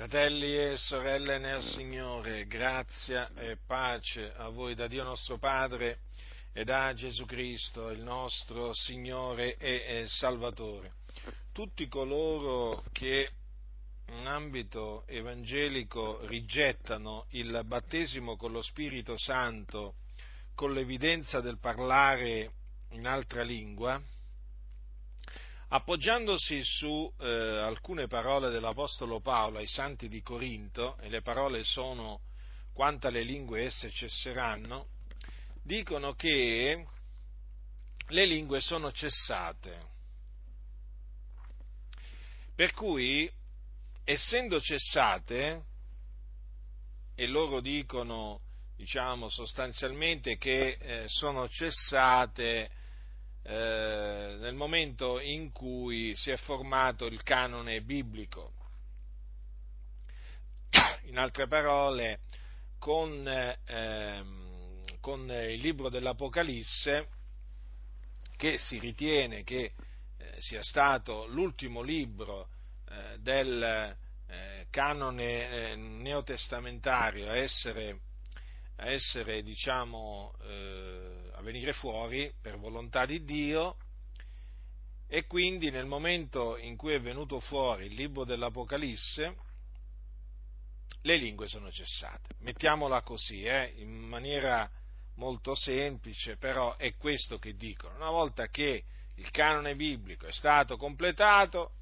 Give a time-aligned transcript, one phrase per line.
[0.00, 5.98] Fratelli e sorelle nel Signore, grazia e pace a voi da Dio nostro Padre
[6.54, 10.94] e da Gesù Cristo, il nostro Signore e Salvatore.
[11.52, 13.30] Tutti coloro che
[14.06, 19.96] in ambito evangelico rigettano il battesimo con lo Spirito Santo
[20.54, 22.52] con l'evidenza del parlare
[22.92, 24.00] in altra lingua,
[25.72, 32.22] appoggiandosi su eh, alcune parole dell'Apostolo Paolo ai santi di Corinto, e le parole sono
[32.72, 34.88] quanto alle lingue esse cesseranno,
[35.62, 36.86] dicono che
[38.08, 39.88] le lingue sono cessate.
[42.54, 43.30] Per cui,
[44.02, 45.64] essendo cessate,
[47.14, 48.40] e loro dicono,
[48.76, 52.70] diciamo sostanzialmente che eh, sono cessate
[53.42, 58.52] eh, nel momento in cui si è formato il canone biblico.
[61.04, 62.20] In altre parole,
[62.78, 64.24] con, eh,
[65.00, 67.08] con il libro dell'Apocalisse,
[68.36, 69.72] che si ritiene che
[70.16, 72.48] eh, sia stato l'ultimo libro
[72.88, 73.96] eh, del
[74.26, 78.08] eh, canone neotestamentario a essere
[78.80, 80.32] a essere, diciamo,
[81.40, 83.76] a venire fuori per volontà di Dio
[85.08, 89.48] e quindi nel momento in cui è venuto fuori il libro dell'Apocalisse
[91.02, 92.34] le lingue sono cessate.
[92.40, 94.70] Mettiamola così, eh, in maniera
[95.14, 97.96] molto semplice, però è questo che dicono.
[97.96, 101.72] Una volta che il canone biblico è stato completato,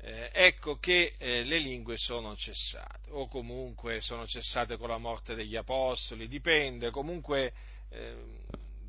[0.00, 5.34] eh, ecco che eh, le lingue sono cessate, o comunque sono cessate con la morte
[5.34, 7.52] degli apostoli, dipende, comunque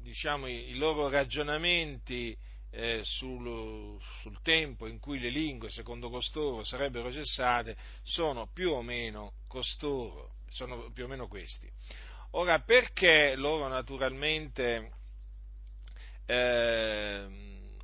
[0.02, 2.36] diciamo, i, i, loro ragionamenti
[2.72, 8.82] eh, sul, sul, tempo in cui le lingue, secondo costoro, sarebbero cessate, sono più o
[8.82, 11.70] meno costoro, sono più o meno questi.
[12.32, 14.92] Ora, perché loro naturalmente
[16.26, 17.28] eh,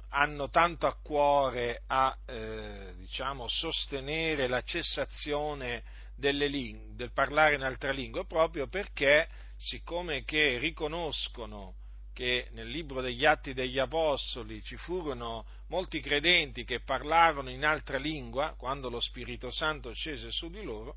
[0.10, 5.84] hanno tanto a cuore a eh, diciamo, sostenere la cessazione
[6.18, 9.28] lingue, del parlare in altra lingua, proprio perché,
[9.58, 11.76] siccome che riconoscono
[12.14, 17.98] che nel libro degli Atti degli Apostoli ci furono molti credenti che parlarono in altra
[17.98, 20.96] lingua quando lo Spirito Santo scese su di loro,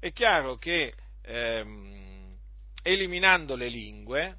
[0.00, 2.34] è chiaro che ehm,
[2.82, 4.38] eliminando le lingue,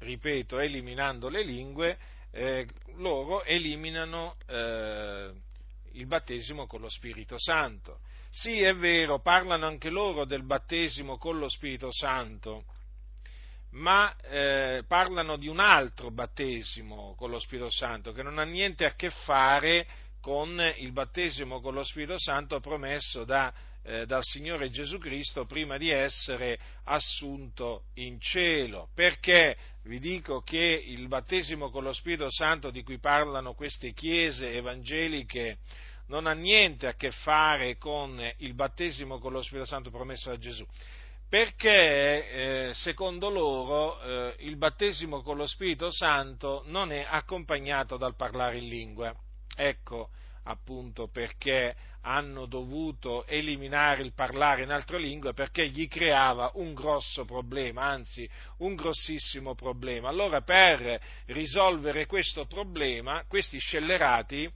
[0.00, 1.98] ripeto, eliminando le lingue,
[2.30, 2.66] eh,
[2.96, 5.32] loro eliminano eh,
[5.92, 8.00] il battesimo con lo Spirito Santo.
[8.36, 12.64] Sì, è vero, parlano anche loro del battesimo con lo Spirito Santo,
[13.74, 18.86] ma eh, parlano di un altro battesimo con lo Spirito Santo che non ha niente
[18.86, 19.86] a che fare
[20.20, 25.76] con il battesimo con lo Spirito Santo promesso da eh, dal Signore Gesù Cristo prima
[25.76, 28.88] di essere assunto in cielo.
[28.94, 34.54] Perché vi dico che il battesimo con lo Spirito Santo di cui parlano queste chiese
[34.54, 35.58] evangeliche
[36.06, 40.38] non ha niente a che fare con il battesimo con lo Spirito Santo promesso da
[40.38, 40.66] Gesù
[41.28, 48.14] perché eh, secondo loro eh, il battesimo con lo Spirito Santo non è accompagnato dal
[48.14, 49.12] parlare in lingua.
[49.56, 50.10] Ecco
[50.44, 57.24] appunto perché hanno dovuto eliminare il parlare in altre lingue perché gli creava un grosso
[57.24, 58.28] problema, anzi
[58.58, 60.10] un grossissimo problema.
[60.10, 64.48] Allora per risolvere questo problema, questi scellerati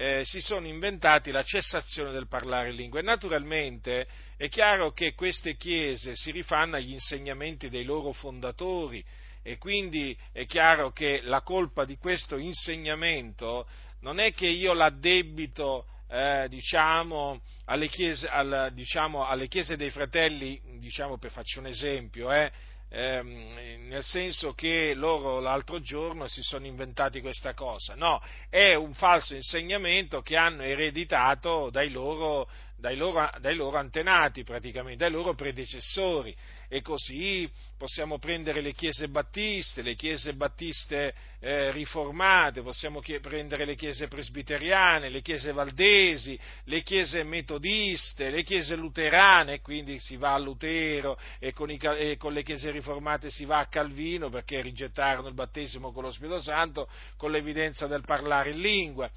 [0.00, 3.02] eh, si sono inventati la cessazione del parlare in lingue.
[3.02, 9.04] Naturalmente è chiaro che queste chiese si rifanno agli insegnamenti dei loro fondatori
[9.42, 13.66] e quindi è chiaro che la colpa di questo insegnamento
[14.02, 20.60] non è che io l'addebito eh, diciamo, alle, chiese, al, diciamo, alle, chiese, dei fratelli,
[20.78, 22.52] diciamo, per farci un esempio, eh,
[22.88, 28.92] ehm, nel senso che loro l'altro giorno si sono inventati questa cosa, no, è un
[28.94, 35.34] falso insegnamento che hanno ereditato dai loro, dai loro, dai loro antenati, praticamente, dai loro
[35.34, 36.34] predecessori
[36.68, 43.74] e così possiamo prendere le chiese battiste, le chiese battiste eh, riformate, possiamo prendere le
[43.74, 50.38] chiese presbiteriane, le chiese valdesi, le chiese metodiste, le chiese luterane, quindi si va a
[50.38, 55.26] Lutero e con, i, e con le chiese riformate si va a Calvino perché rigettarono
[55.26, 59.10] il battesimo con lo Spirito Santo con l'evidenza del parlare in lingua.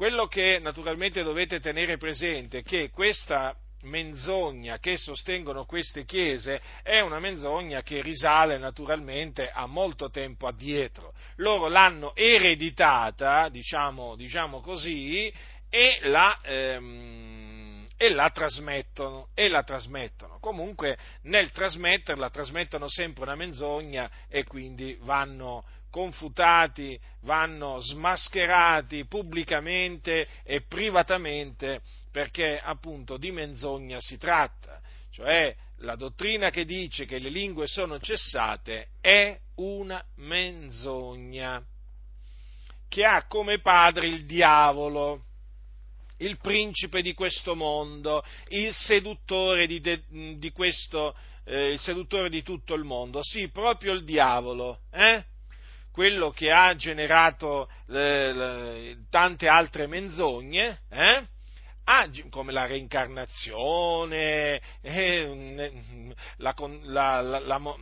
[0.00, 7.00] Quello che naturalmente dovete tenere presente è che questa menzogna che sostengono queste chiese è
[7.00, 11.12] una menzogna che risale naturalmente a molto tempo addietro.
[11.36, 15.30] Loro l'hanno ereditata, diciamo, diciamo così,
[15.68, 18.32] e la, ehm, e la
[19.34, 20.38] e la trasmettono.
[20.40, 30.62] Comunque nel trasmetterla trasmettono sempre una menzogna e quindi vanno confutati, vanno smascherati pubblicamente e
[30.62, 37.66] privatamente perché appunto di menzogna si tratta, cioè la dottrina che dice che le lingue
[37.66, 41.62] sono cessate è una menzogna
[42.88, 45.24] che ha come padre il diavolo
[46.20, 50.02] il principe di questo mondo, il seduttore di, de,
[50.36, 55.24] di, questo, eh, il seduttore di tutto il mondo, sì, proprio il diavolo, eh?
[55.92, 61.24] Quello che ha generato le, le, tante altre menzogne, eh?
[62.30, 65.82] come la reincarnazione, eh,
[66.36, 66.54] la,
[67.20, 67.20] la,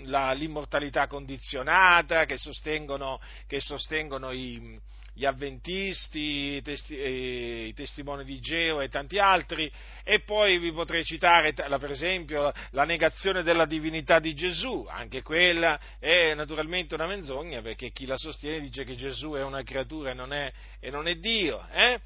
[0.05, 4.81] la, l'immortalità condizionata che sostengono, che sostengono i,
[5.19, 9.69] gli avventisti, i, testi, eh, i, testimoni di Geo e tanti altri,
[10.05, 15.77] e poi vi potrei citare per esempio la negazione della divinità di Gesù, anche quella
[15.99, 20.15] è naturalmente una menzogna perché chi la sostiene dice che Gesù è una creatura e
[20.15, 21.67] non è, e non è Dio.
[21.73, 21.99] Eh?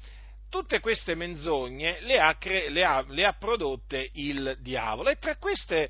[0.53, 5.35] Tutte queste menzogne le ha, cre- le, ha, le ha, prodotte il diavolo e tra,
[5.37, 5.89] queste,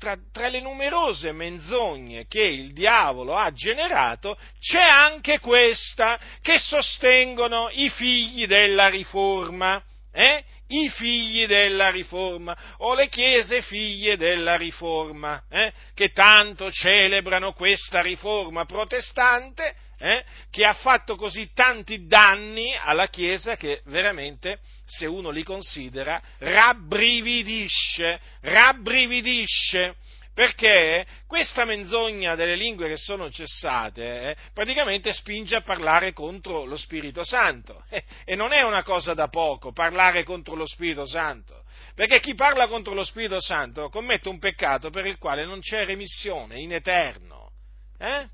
[0.00, 7.68] tra, tra le numerose menzogne che il diavolo ha generato c'è anche questa che sostengono
[7.70, 9.80] i figli della riforma.
[10.12, 10.42] Eh?
[10.72, 15.72] i figli della riforma o le chiese figlie della riforma, eh?
[15.94, 23.56] che tanto celebrano questa riforma protestante, eh, che ha fatto così tanti danni alla Chiesa
[23.56, 29.96] che veramente, se uno li considera, rabbrividisce, rabbrividisce.
[30.32, 36.78] Perché questa menzogna delle lingue che sono cessate eh, praticamente spinge a parlare contro lo
[36.78, 37.84] Spirito Santo.
[37.90, 41.64] Eh, e non è una cosa da poco parlare contro lo Spirito Santo.
[41.94, 45.84] Perché chi parla contro lo Spirito Santo commette un peccato per il quale non c'è
[45.84, 47.50] remissione in eterno.
[47.98, 48.26] Eh?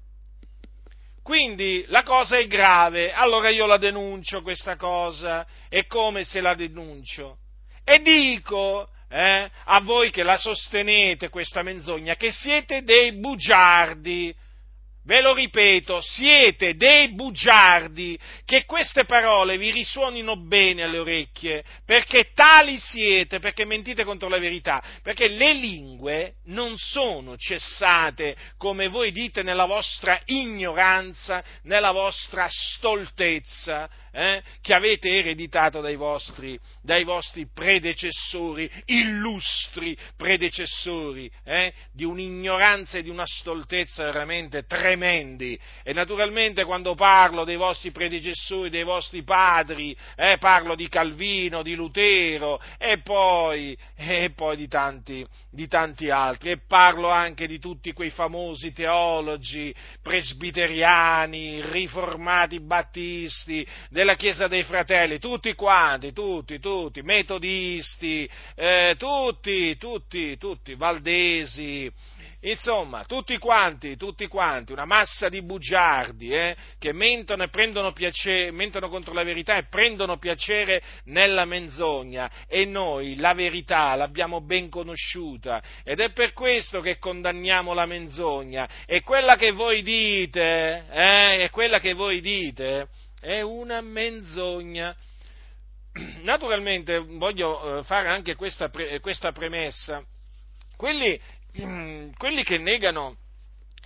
[1.26, 6.54] Quindi la cosa è grave, allora io la denuncio questa cosa, e come se la
[6.54, 7.38] denuncio?
[7.82, 14.32] E dico eh, a voi che la sostenete questa menzogna, che siete dei bugiardi,
[15.06, 22.32] Ve lo ripeto, siete dei bugiardi, che queste parole vi risuonino bene alle orecchie, perché
[22.34, 29.12] tali siete, perché mentite contro la verità, perché le lingue non sono cessate, come voi
[29.12, 37.46] dite, nella vostra ignoranza, nella vostra stoltezza, eh, che avete ereditato dai vostri, dai vostri
[37.52, 45.58] predecessori, illustri predecessori, eh, di un'ignoranza e di una stoltezza veramente tremendi.
[45.82, 51.74] E naturalmente quando parlo dei vostri predecessori, dei vostri padri, eh, parlo di Calvino, di
[51.74, 56.52] Lutero e poi, e poi di, tanti, di tanti altri.
[56.52, 65.18] E parlo anche di tutti quei famosi teologi presbiteriani, riformati battisti, della Chiesa dei Fratelli,
[65.18, 71.90] tutti quanti, tutti, tutti, metodisti, eh, tutti, tutti, tutti, valdesi,
[72.40, 78.50] insomma, tutti quanti, tutti quanti, una massa di bugiardi eh, che mentono, e prendono piacere,
[78.50, 82.30] mentono contro la verità e prendono piacere nella menzogna.
[82.46, 85.62] E noi la verità l'abbiamo ben conosciuta.
[85.82, 88.68] Ed è per questo che condanniamo la menzogna.
[88.86, 92.88] E quella che voi dite, eh, è quella che voi dite,
[93.26, 94.94] è una menzogna.
[96.22, 100.04] Naturalmente voglio eh, fare anche questa, questa premessa.
[100.76, 101.20] Quelli,
[102.16, 103.16] quelli, che negano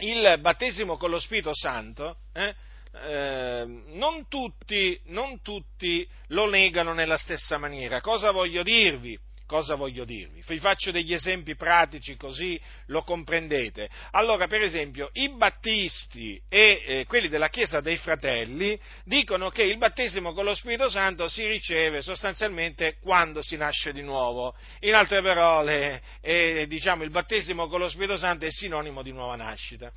[0.01, 2.55] il battesimo con lo Spirito Santo, eh,
[2.93, 8.03] eh, non, tutti, non tutti lo negano nella stessa maniera.
[8.03, 9.19] Cosa voglio dirvi?
[9.51, 10.45] Cosa voglio dirvi?
[10.47, 13.91] Vi faccio degli esempi pratici così lo comprendete.
[14.13, 19.77] Allora, per esempio, i battisti e eh, quelli della Chiesa dei Fratelli dicono che il
[19.77, 24.55] battesimo con lo Spirito Santo si riceve sostanzialmente quando si nasce di nuovo.
[24.83, 29.35] In altre parole, eh, diciamo, il battesimo con lo Spirito Santo è sinonimo di nuova
[29.35, 29.91] nascita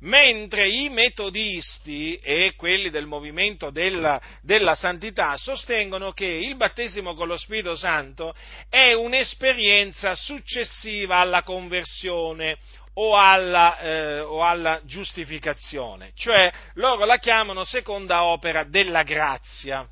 [0.00, 7.28] mentre i metodisti e quelli del movimento della, della, santità sostengono che il battesimo con
[7.28, 8.34] lo Spirito Santo
[8.68, 12.58] è un'esperienza successiva alla conversione
[12.94, 19.86] o alla, eh, o alla giustificazione, cioè loro la chiamano seconda opera della grazia.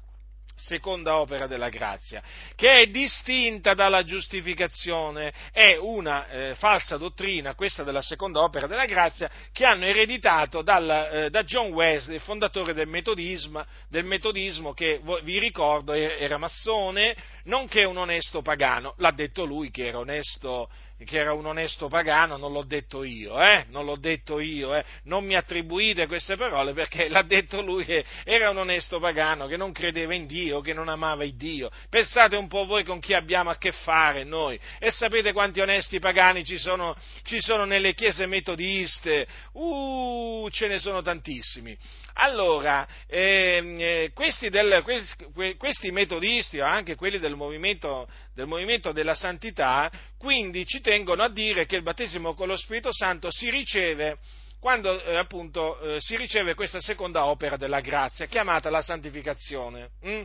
[0.56, 2.22] Seconda opera della grazia,
[2.54, 8.86] che è distinta dalla giustificazione, è una eh, falsa dottrina, questa della seconda opera della
[8.86, 15.00] grazia, che hanno ereditato dal, eh, da John Wesley, fondatore del metodismo, del metodismo che
[15.22, 18.94] vi ricordo era massone, nonché un onesto pagano.
[18.98, 20.68] L'ha detto lui che era onesto
[21.02, 23.64] che era un onesto pagano, non l'ho detto io, eh?
[23.70, 24.84] non l'ho detto io, eh?
[25.04, 29.56] non mi attribuite queste parole perché l'ha detto lui che era un onesto pagano, che
[29.56, 31.70] non credeva in Dio, che non amava il Dio.
[31.90, 35.98] Pensate un po' voi con chi abbiamo a che fare noi e sapete quanti onesti
[35.98, 41.76] pagani ci sono, ci sono nelle chiese metodiste, uh, ce ne sono tantissimi.
[42.16, 48.92] Allora, ehm, eh, questi, del, questi, questi, metodisti o anche quelli del movimento, del movimento,
[48.92, 53.48] della santità, quindi ci tengono a dire che il battesimo con lo Spirito Santo si
[53.48, 54.18] riceve
[54.58, 59.90] quando eh, appunto eh, si riceve questa seconda opera della grazia, chiamata la santificazione.
[60.06, 60.22] Mm?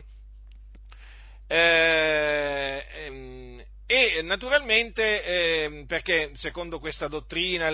[1.46, 7.66] Eh, ehm, e naturalmente eh, perché secondo questa dottrina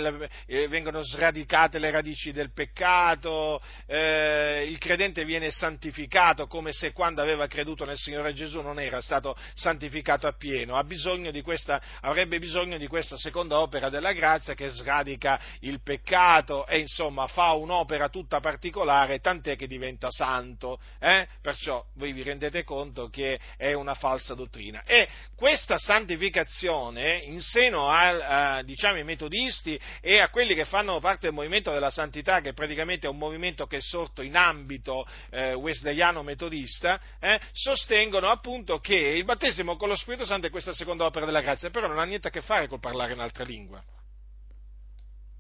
[0.47, 7.21] eh, vengono sradicate le radici del peccato, eh, il credente viene santificato come se quando
[7.21, 12.87] aveva creduto nel Signore Gesù non era stato santificato appieno, bisogno questa, avrebbe bisogno di
[12.87, 19.19] questa seconda opera della grazia che sradica il peccato e insomma fa un'opera tutta particolare,
[19.19, 20.81] tant'è che diventa santo.
[20.99, 21.29] Eh?
[21.43, 24.83] Perciò voi vi rendete conto che è una falsa dottrina.
[24.87, 25.07] E
[25.37, 31.01] questa santificazione santificazione in seno a, a, diciamo, ai metodisti e a quelli che fanno
[31.01, 35.07] parte del movimento della santità, che praticamente è un movimento che è sorto in ambito
[35.31, 40.73] eh, wesleyano metodista, eh, sostengono appunto che il battesimo con lo Spirito Santo è questa
[40.73, 43.45] seconda opera della grazia, però non ha niente a che fare col parlare in altra
[43.45, 43.83] lingua.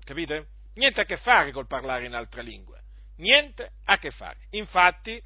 [0.04, 0.48] Capite?
[0.74, 2.78] Niente a che fare col parlare in altra lingua.
[3.18, 4.36] Niente a che fare.
[4.50, 5.22] Infatti,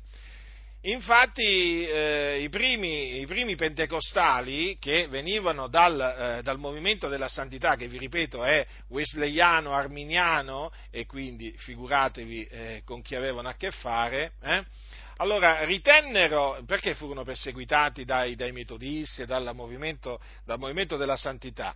[0.85, 6.01] Infatti eh, i, primi, i, primi, pentecostali che venivano dal,
[6.39, 12.83] eh, dal, movimento della santità, che vi ripeto è wesleyano, arminiano, e quindi figuratevi eh,
[12.87, 14.65] con chi avevano a che fare, eh,
[15.17, 21.75] allora ritennero, perché furono perseguitati dai, dai metodisti e dal movimento, dal movimento della santità?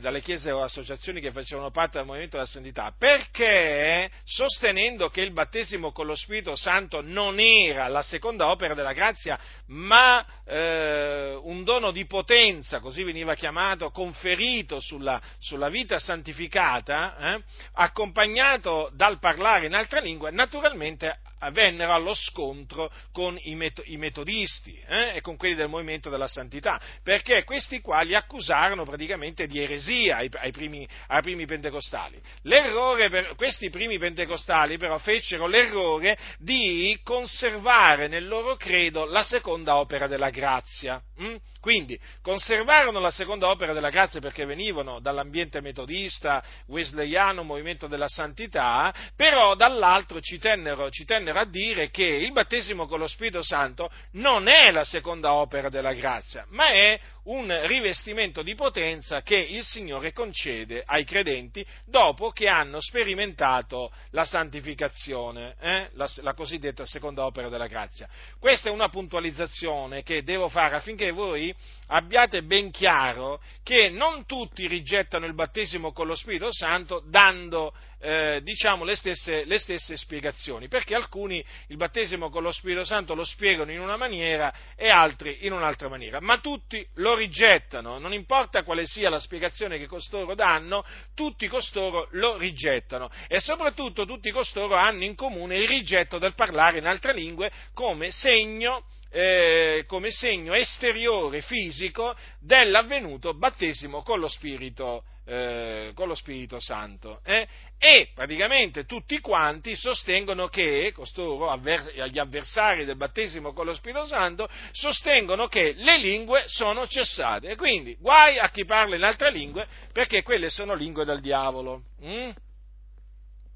[0.00, 4.10] Dalle chiese o associazioni che facevano parte del movimento della santità, perché?
[4.24, 9.38] Sostenendo che il battesimo con lo Spirito Santo non era la seconda opera della grazia,
[9.66, 17.42] ma eh, un dono di potenza, così veniva chiamato, conferito sulla, sulla vita santificata, eh,
[17.72, 21.20] accompagnato dal parlare in altra lingua, naturalmente
[21.52, 27.44] vennero allo scontro con i, metodisti eh, e con quelli del movimento della santità, perché
[27.44, 32.20] questi qua li accusarono praticamente di eresia ai, ai, primi, ai primi, pentecostali.
[32.42, 40.06] Per, questi primi pentecostali però fecero l'errore di conservare nel loro credo la seconda opera
[40.06, 41.00] della grazia.
[41.18, 41.36] Hm?
[41.60, 48.94] Quindi conservarono la seconda opera della grazia perché venivano dall'ambiente metodista, wesleyano, movimento della santità,
[49.16, 53.90] però dall'altro ci tennero, ci tennero a dire che il battesimo con lo Spirito Santo
[54.12, 59.62] non è la seconda opera della grazia, ma è un rivestimento di potenza che il
[59.64, 65.90] Signore concede ai credenti dopo che hanno sperimentato la santificazione, eh?
[65.92, 68.08] la, la, cosiddetta seconda opera della grazia.
[68.38, 71.54] Questa è una puntualizzazione che devo fare affinché voi
[71.88, 78.40] abbiate ben chiaro che non tutti rigettano il battesimo con lo Spirito Santo dando eh,
[78.42, 83.24] diciamo le stesse, le stesse, spiegazioni, perché alcuni il battesimo con lo Spirito Santo lo
[83.24, 88.62] spiegano in una maniera e altri in un'altra maniera, ma tutti lo rigettano, non importa
[88.62, 94.74] quale sia la spiegazione che costoro danno, tutti costoro lo rigettano e soprattutto tutti costoro
[94.74, 100.54] hanno in comune il rigetto del parlare in altre lingue come segno eh, come segno
[100.54, 107.20] esteriore fisico dell'avvenuto battesimo con lo Spirito, eh, con lo Spirito Santo.
[107.24, 107.46] Eh?
[107.78, 114.04] E praticamente tutti quanti sostengono che, costoro, avver- gli avversari del battesimo con lo Spirito
[114.06, 117.48] Santo, sostengono che le lingue sono cessate.
[117.48, 121.82] E quindi guai a chi parla in altre lingue, perché quelle sono lingue del diavolo.
[122.04, 122.30] Mm?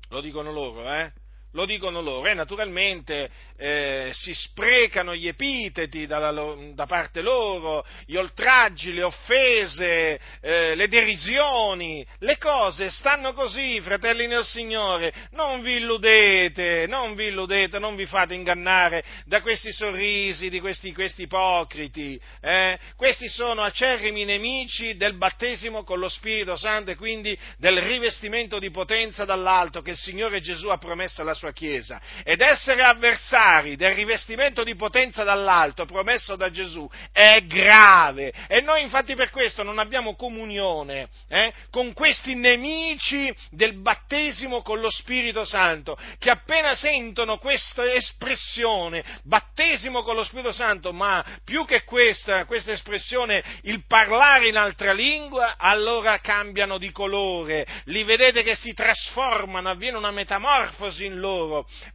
[0.08, 1.12] Lo dicono loro, eh?
[1.52, 8.16] Lo dicono loro, e naturalmente eh, si sprecano gli epiteti da, da, parte loro, gli
[8.16, 15.76] oltraggi, le offese, eh, le derisioni, le cose stanno così, fratelli nel Signore, non vi
[15.76, 22.20] illudete, non vi illudete, non vi fate ingannare da questi sorrisi di questi, questi ipocriti,
[22.40, 22.78] eh?
[22.96, 28.70] questi sono acerrimi nemici del battesimo con lo Spirito Santo e quindi del rivestimento di
[28.70, 33.74] potenza dall'alto che il Signore Gesù ha promesso alla sua sua Chiesa ed essere avversari
[33.74, 38.32] del rivestimento di potenza dall'alto promesso da Gesù è grave.
[38.46, 44.78] E noi infatti per questo non abbiamo comunione eh, con questi nemici del battesimo con
[44.80, 51.64] lo Spirito Santo che appena sentono questa espressione battesimo con lo Spirito Santo ma più
[51.64, 57.66] che questa, questa espressione il parlare in altra lingua allora cambiano di colore.
[57.86, 61.31] Li vedete che si trasformano avviene una metamorfosi in loro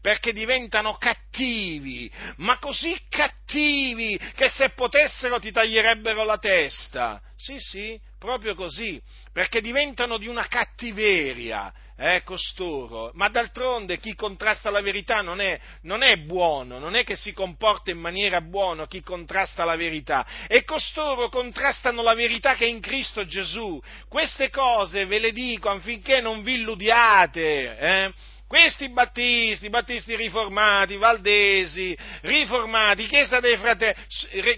[0.01, 7.21] perché diventano cattivi ma così cattivi che se potessero ti taglierebbero la testa.
[7.35, 9.01] Sì, sì, proprio così,
[9.31, 13.11] perché diventano di una cattiveria, eh, costoro.
[13.13, 17.33] Ma d'altronde chi contrasta la verità non è, non è buono, non è che si
[17.33, 20.25] comporta in maniera buona chi contrasta la verità.
[20.47, 23.79] E costoro contrastano la verità che è in Cristo Gesù.
[24.07, 28.13] Queste cose ve le dico affinché non vi illudiate, eh?
[28.47, 33.93] Questi battisti, battisti riformati, valdesi, riformati, chiesa dei, fratelli,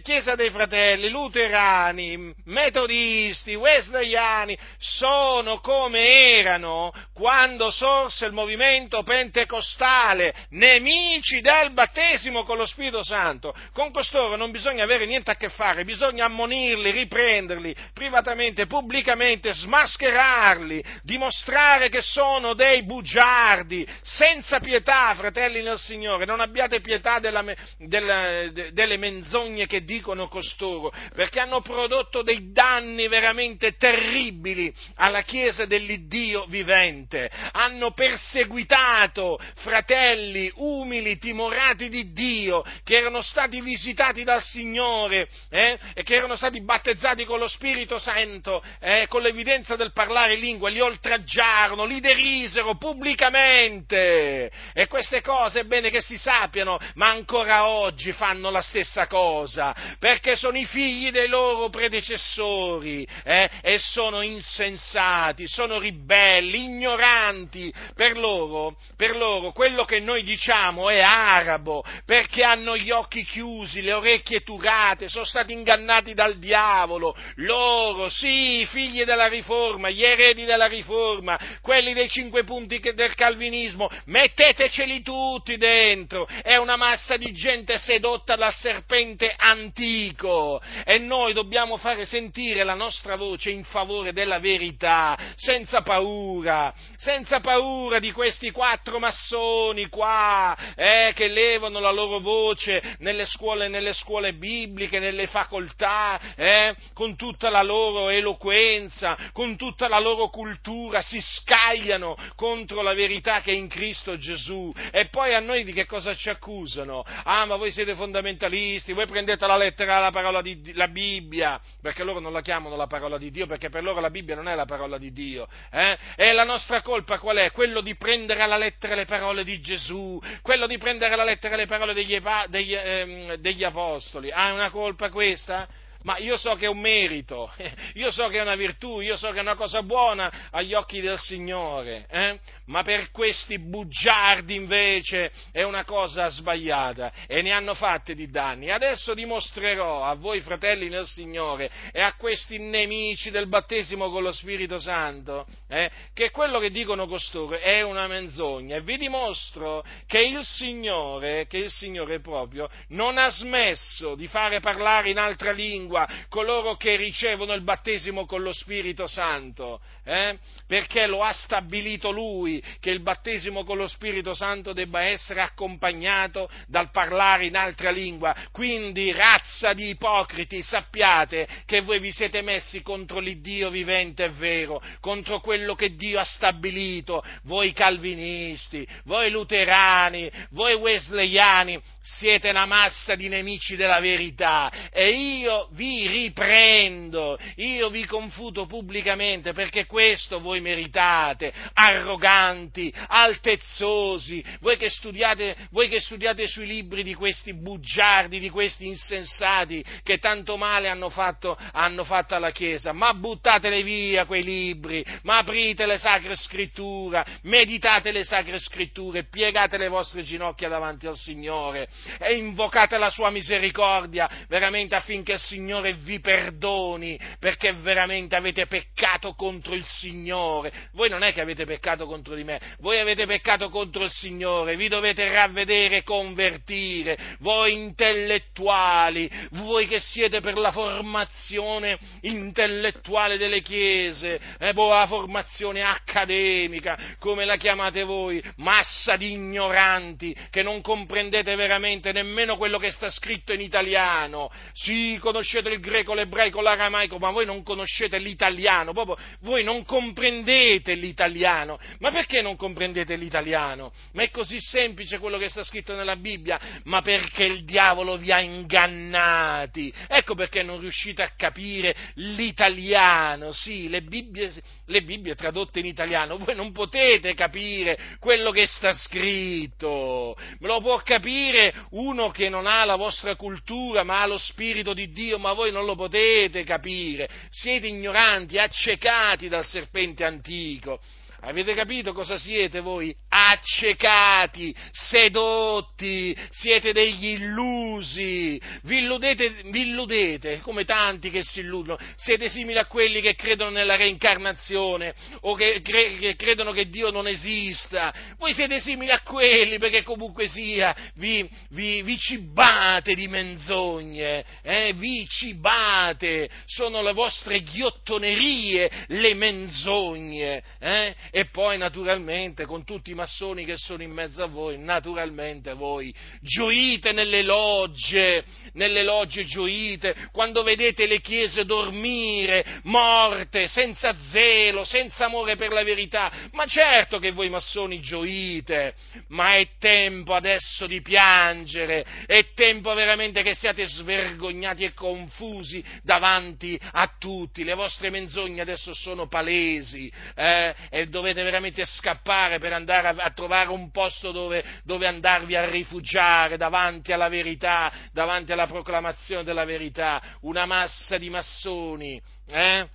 [0.03, 11.41] chiesa dei fratelli, luterani, metodisti, wesleyani, sono come erano quando sorse il movimento pentecostale, nemici
[11.41, 13.55] del battesimo con lo Spirito Santo.
[13.73, 20.83] Con costoro non bisogna avere niente a che fare, bisogna ammonirli, riprenderli privatamente, pubblicamente, smascherarli,
[21.01, 27.43] dimostrare che sono dei bugiardi senza pietà, fratelli nel Signore, non abbiate pietà della,
[27.77, 35.65] della, delle menzogne che dicono costoro, perché hanno prodotto dei danni veramente terribili alla Chiesa
[35.65, 45.27] dell'Iddio vivente, hanno perseguitato fratelli umili, timorati di Dio, che erano stati visitati dal Signore
[45.49, 50.35] eh, e che erano stati battezzati con lo Spirito Santo, eh, con l'evidenza del parlare
[50.35, 53.37] in lingua, li oltraggiarono, li derisero pubblicamente,
[53.69, 54.51] niente.
[54.73, 59.75] E queste cose è bene che si sappiano, ma ancora oggi fanno la stessa cosa,
[59.99, 63.49] perché sono i figli dei loro predecessori eh?
[63.61, 67.71] e sono insensati, sono ribelli, ignoranti.
[67.95, 73.81] Per loro, per loro quello che noi diciamo è arabo, perché hanno gli occhi chiusi,
[73.81, 77.15] le orecchie turate, sono stati ingannati dal diavolo.
[77.35, 83.58] Loro, sì, figli della riforma, gli eredi della riforma, quelli dei cinque punti del calvinismo,
[83.59, 90.61] cristianesimo, metteteceli tutti dentro, è una massa di gente sedotta dal serpente antico.
[90.85, 97.39] E noi dobbiamo fare sentire la nostra voce in favore della verità, senza paura, senza
[97.39, 103.93] paura di questi quattro massoni qua, eh, che levano la loro voce nelle scuole, nelle
[103.93, 111.01] scuole bibliche, nelle facoltà, eh, con tutta la loro eloquenza, con tutta la loro cultura,
[111.01, 114.71] si scagliano contro la verità che che in Cristo Gesù.
[114.91, 117.03] E poi a noi di che cosa ci accusano?
[117.23, 122.03] Ah, ma voi siete fondamentalisti, voi prendete la lettera la parola di la Bibbia, perché
[122.03, 124.55] loro non la chiamano la parola di Dio, perché per loro la Bibbia non è
[124.55, 125.47] la parola di Dio.
[125.71, 125.97] Eh?
[126.15, 127.51] E la nostra colpa qual è?
[127.51, 131.65] Quello di prendere alla lettera le parole di Gesù, quello di prendere alla lettera le
[131.65, 134.31] parole degli, degli, ehm, degli apostoli.
[134.31, 135.67] Ah, è una colpa questa?
[136.03, 137.51] Ma io so che è un merito,
[137.95, 141.01] io so che è una virtù, io so che è una cosa buona agli occhi
[141.01, 142.39] del Signore, eh?
[142.65, 148.71] ma per questi bugiardi invece è una cosa sbagliata e ne hanno fatte di danni.
[148.71, 154.31] Adesso dimostrerò a voi fratelli nel Signore e a questi nemici del battesimo con lo
[154.31, 160.19] Spirito Santo eh, che quello che dicono costoro è una menzogna e vi dimostro che
[160.19, 165.88] il Signore, che il Signore proprio non ha smesso di fare parlare in altra lingua
[165.89, 170.37] lingua coloro che ricevono il battesimo con lo Spirito Santo, eh?
[170.67, 176.49] perché lo ha stabilito lui che il battesimo con lo Spirito Santo debba essere accompagnato
[176.67, 178.35] dal parlare in altra lingua.
[178.51, 184.81] Quindi, razza di ipocriti, sappiate che voi vi siete messi contro l'Iddio vivente e vero,
[184.99, 193.15] contro quello che Dio ha stabilito, voi calvinisti, voi luterani, voi wesleyani, siete una massa
[193.15, 200.59] di nemici della verità e io vi riprendo, io vi confuto pubblicamente perché questo voi
[200.59, 208.49] meritate, arroganti, altezzosi, voi che studiate, voi che studiate sui libri di questi bugiardi, di
[208.49, 214.43] questi insensati che tanto male hanno fatto, hanno fatto alla Chiesa, ma buttatele via quei
[214.43, 221.07] libri, ma aprite le sacre scritture, meditate le sacre scritture, piegate le vostre ginocchia davanti
[221.07, 221.87] al Signore
[222.19, 228.65] e invocate la sua misericordia veramente affinché il Signore Signore vi perdoni perché veramente avete
[228.65, 230.71] peccato contro il Signore.
[230.93, 234.75] Voi non è che avete peccato contro di me, voi avete peccato contro il Signore,
[234.75, 243.61] vi dovete ravvedere e convertire, voi intellettuali, voi che siete per la formazione intellettuale delle
[243.61, 250.81] chiese, eh, boh, la formazione accademica, come la chiamate voi, massa di ignoranti che non
[250.81, 254.49] comprendete veramente nemmeno quello che sta scritto in italiano.
[254.73, 260.93] Sì, conoscete il greco, l'ebraico, l'aramaico, ma voi non conoscete l'italiano, proprio voi non comprendete
[260.93, 261.77] l'italiano.
[261.99, 263.91] Ma perché non comprendete l'italiano?
[264.13, 268.31] Ma è così semplice quello che sta scritto nella Bibbia, ma perché il diavolo vi
[268.31, 269.93] ha ingannati.
[270.07, 273.51] Ecco perché non riuscite a capire l'italiano.
[273.51, 274.51] Sì, le Bibbie,
[274.89, 280.35] le Bibbie tradotte in italiano, voi non potete capire quello che sta scritto.
[280.59, 284.93] Me lo può capire uno che non ha la vostra cultura, ma ha lo Spirito
[284.93, 287.29] di Dio, ma voi non lo potete capire.
[287.49, 290.99] Siete ignoranti, accecati dal serpente antico.
[291.41, 293.15] Avete capito cosa siete voi?
[293.29, 302.49] Accecati, sedotti, siete degli illusi, vi illudete, vi illudete, come tanti che si illudono, siete
[302.49, 307.25] simili a quelli che credono nella reincarnazione o che, cre- che credono che Dio non
[307.25, 314.43] esista, voi siete simili a quelli perché comunque sia vi, vi, vi cibate di menzogne,
[314.61, 314.91] eh?
[314.93, 320.63] vi cibate, sono le vostre ghiottonerie, le menzogne.
[320.79, 321.15] Eh?
[321.31, 326.13] E poi naturalmente con tutti i massoni che sono in mezzo a voi, naturalmente voi
[326.41, 335.25] gioite nelle logge, nelle logge gioite, quando vedete le chiese dormire, morte, senza zelo, senza
[335.25, 338.93] amore per la verità, ma certo che voi massoni gioite,
[339.27, 346.79] ma è tempo adesso di piangere, è tempo veramente che siate svergognati e confusi davanti
[346.93, 353.09] a tutti, le vostre menzogne adesso sono palesi eh, e dovete veramente scappare per andare
[353.09, 358.67] a, a trovare un posto dove, dove, andarvi a rifugiare davanti alla verità, davanti alla
[358.67, 362.87] proclamazione della verità, una massa di massoni, eh?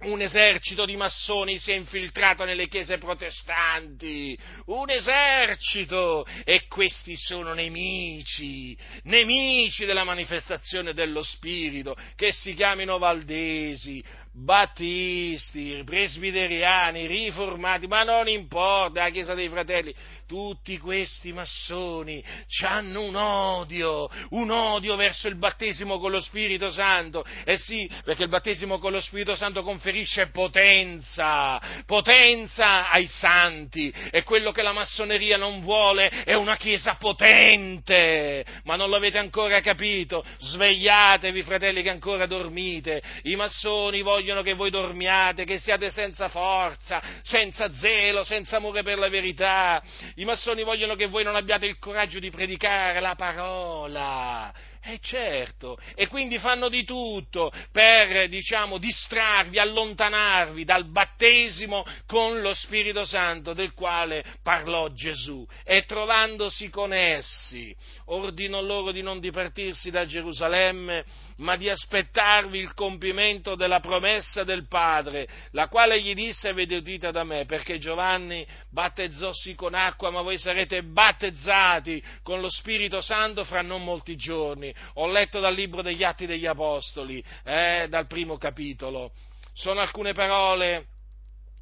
[0.00, 7.54] un esercito di massoni si è infiltrato nelle chiese protestanti, un esercito, e questi sono
[7.54, 14.04] nemici, nemici della manifestazione dello Spirito, che si chiamino Valdesi,
[14.36, 19.94] battisti, presbiteriani, riformati, ma non importa, la Chiesa dei Fratelli,
[20.26, 22.24] tutti questi massoni
[22.66, 27.24] hanno un odio, un odio verso il battesimo con lo Spirito Santo.
[27.44, 33.92] Eh sì, perché il battesimo con lo Spirito Santo conferisce potenza, potenza ai santi.
[34.10, 38.44] E quello che la massoneria non vuole è una Chiesa potente.
[38.64, 40.24] Ma non l'avete ancora capito?
[40.38, 43.02] Svegliatevi, fratelli, che ancora dormite.
[43.24, 48.98] I massoni vogliono che voi dormiate, che siate senza forza, senza zelo, senza amore per
[48.98, 49.82] la verità
[50.16, 54.52] i massoni vogliono che voi non abbiate il coraggio di predicare la parola.
[54.86, 62.52] Eh certo, e quindi fanno di tutto per, diciamo, distrarvi, allontanarvi dal battesimo con lo
[62.52, 65.46] Spirito Santo del quale parlò Gesù.
[65.64, 67.74] E trovandosi con essi,
[68.06, 71.04] ordinò loro di non dipartirsi da Gerusalemme,
[71.38, 77.10] ma di aspettarvi il compimento della promessa del Padre, la quale gli disse avete udita
[77.10, 83.44] da me, perché Giovanni battezzossi con acqua, ma voi sarete battezzati con lo Spirito Santo
[83.44, 84.72] fra non molti giorni.
[84.94, 89.12] Ho letto dal libro degli Atti degli Apostoli, eh, dal primo capitolo.
[89.52, 90.86] Sono alcune parole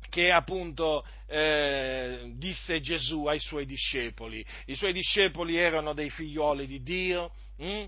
[0.08, 4.44] che appunto eh, disse Gesù ai suoi discepoli.
[4.66, 7.32] I suoi discepoli erano dei figlioli di Dio.
[7.58, 7.84] Hm?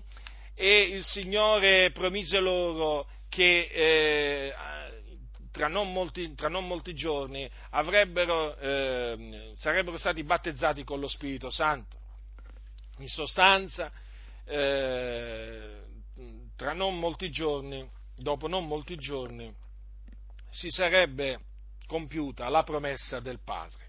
[0.55, 4.53] e il Signore promise loro che eh,
[5.51, 7.51] tra, non molti, tra, non molti, giorni eh,
[9.55, 11.97] sarebbero stati battezzati con lo Spirito Santo.
[12.99, 13.91] In sostanza,
[14.45, 15.81] eh,
[16.55, 19.53] tra non molti giorni, dopo non molti giorni,
[20.49, 21.39] si sarebbe
[21.85, 23.83] compiuta la promessa del Padre.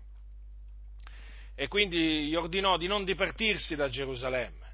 [1.54, 4.66] E quindi gli ordinò di non dipartirsi da Gerusalemme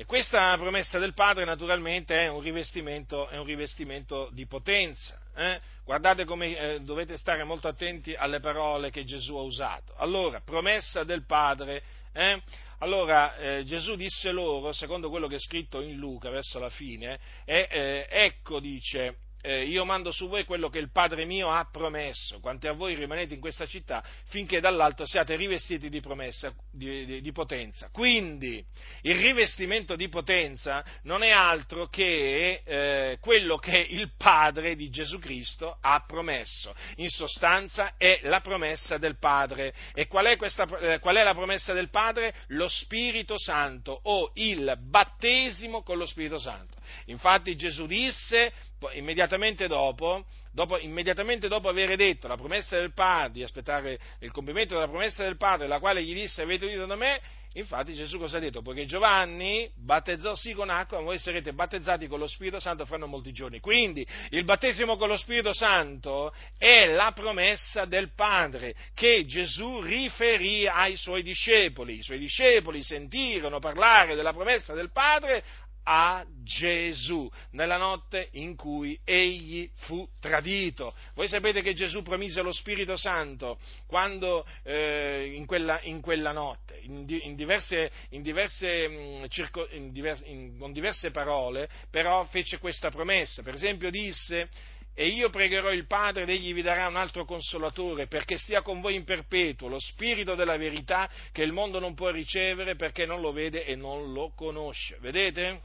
[0.00, 5.20] e questa promessa del Padre naturalmente è un rivestimento, è un rivestimento di potenza.
[5.36, 5.60] Eh?
[5.84, 9.92] Guardate come eh, dovete stare molto attenti alle parole che Gesù ha usato.
[9.98, 11.82] Allora, promessa del Padre.
[12.14, 12.40] Eh?
[12.82, 17.20] Allora, eh, Gesù disse loro, secondo quello che è scritto in Luca verso la fine,
[17.44, 22.40] eh, ecco dice, eh, io mando su voi quello che il Padre mio ha promesso,
[22.40, 27.20] quanti a voi rimanete in questa città, finché dall'alto siate rivestiti di promessa, di, di,
[27.20, 27.88] di, potenza.
[27.92, 28.64] Quindi
[29.02, 35.18] il rivestimento di potenza non è altro che eh, quello che il Padre di Gesù
[35.18, 36.74] Cristo ha promesso.
[36.96, 39.72] In sostanza è la promessa del Padre.
[39.94, 42.34] E qual è, questa, eh, qual è la promessa del Padre?
[42.48, 46.79] Lo Spirito Santo o il battesimo con lo Spirito Santo.
[47.06, 48.52] Infatti Gesù disse
[48.94, 54.74] immediatamente dopo, dopo, immediatamente dopo aver detto la promessa del Padre, di aspettare il compimento
[54.74, 57.20] della promessa del Padre, la quale gli disse avete udito da me,
[57.54, 58.62] infatti Gesù cosa ha detto?
[58.62, 63.04] Poiché Giovanni battezzò sì con acqua, ma voi sarete battezzati con lo Spirito Santo fra
[63.04, 63.60] molti giorni.
[63.60, 70.66] Quindi il battesimo con lo Spirito Santo è la promessa del Padre che Gesù riferì
[70.66, 71.98] ai suoi discepoli.
[71.98, 75.42] I suoi discepoli sentirono parlare della promessa del Padre
[75.84, 80.94] a Gesù nella notte in cui egli fu tradito.
[81.14, 86.78] Voi sapete che Gesù promise lo Spirito Santo quando eh, in, quella, in, quella, notte,
[86.82, 90.24] in, in diverse, diverse, mm, circo, diverse,
[90.58, 93.42] con diverse parole, però fece questa promessa.
[93.42, 94.48] Per esempio disse
[94.94, 98.80] e io pregherò il Padre ed egli vi darà un altro consolatore perché stia con
[98.80, 103.20] voi in perpetuo, lo Spirito della verità che il mondo non può ricevere perché non
[103.20, 104.98] lo vede e non lo conosce.
[105.00, 105.60] Vedete?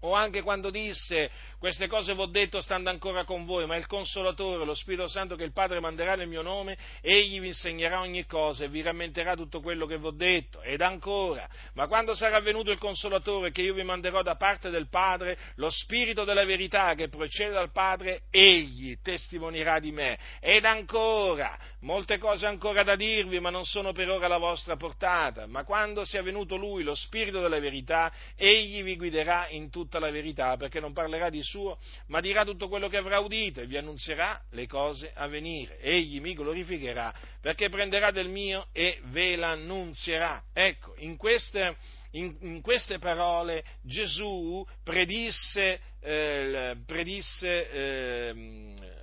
[0.00, 3.86] O anche quando disse, queste cose vi ho detto stando ancora con voi, ma il
[3.86, 8.24] Consolatore, lo Spirito Santo che il Padre manderà nel mio nome, egli vi insegnerà ogni
[8.24, 10.62] cosa e vi rammenterà tutto quello che vi ho detto.
[10.62, 14.88] Ed ancora, ma quando sarà venuto il Consolatore che io vi manderò da parte del
[14.88, 20.18] Padre, lo Spirito della verità che procede dal Padre, egli testimonierà di me.
[20.40, 25.46] Ed ancora, molte cose ancora da dirvi, ma non sono per ora la vostra portata.
[25.46, 30.10] Ma quando sia venuto Lui, lo Spirito della verità, egli vi guiderà in tutta la
[30.10, 33.76] verità, perché non parlerà di suo, ma dirà tutto quello che avrà udito e vi
[33.76, 35.78] annunzierà le cose a venire.
[35.80, 40.44] Egli mi glorificherà, perché prenderà del mio e ve l'annunzierà.
[40.52, 41.76] Ecco, in queste,
[42.12, 48.99] in, in queste parole Gesù predisse, eh, predisse eh,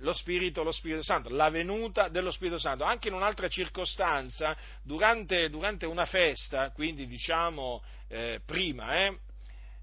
[0.00, 2.84] lo Spirito, lo Spirito Santo, la venuta dello Spirito Santo.
[2.84, 9.18] Anche in un'altra circostanza, durante, durante una festa, quindi diciamo eh, prima, eh,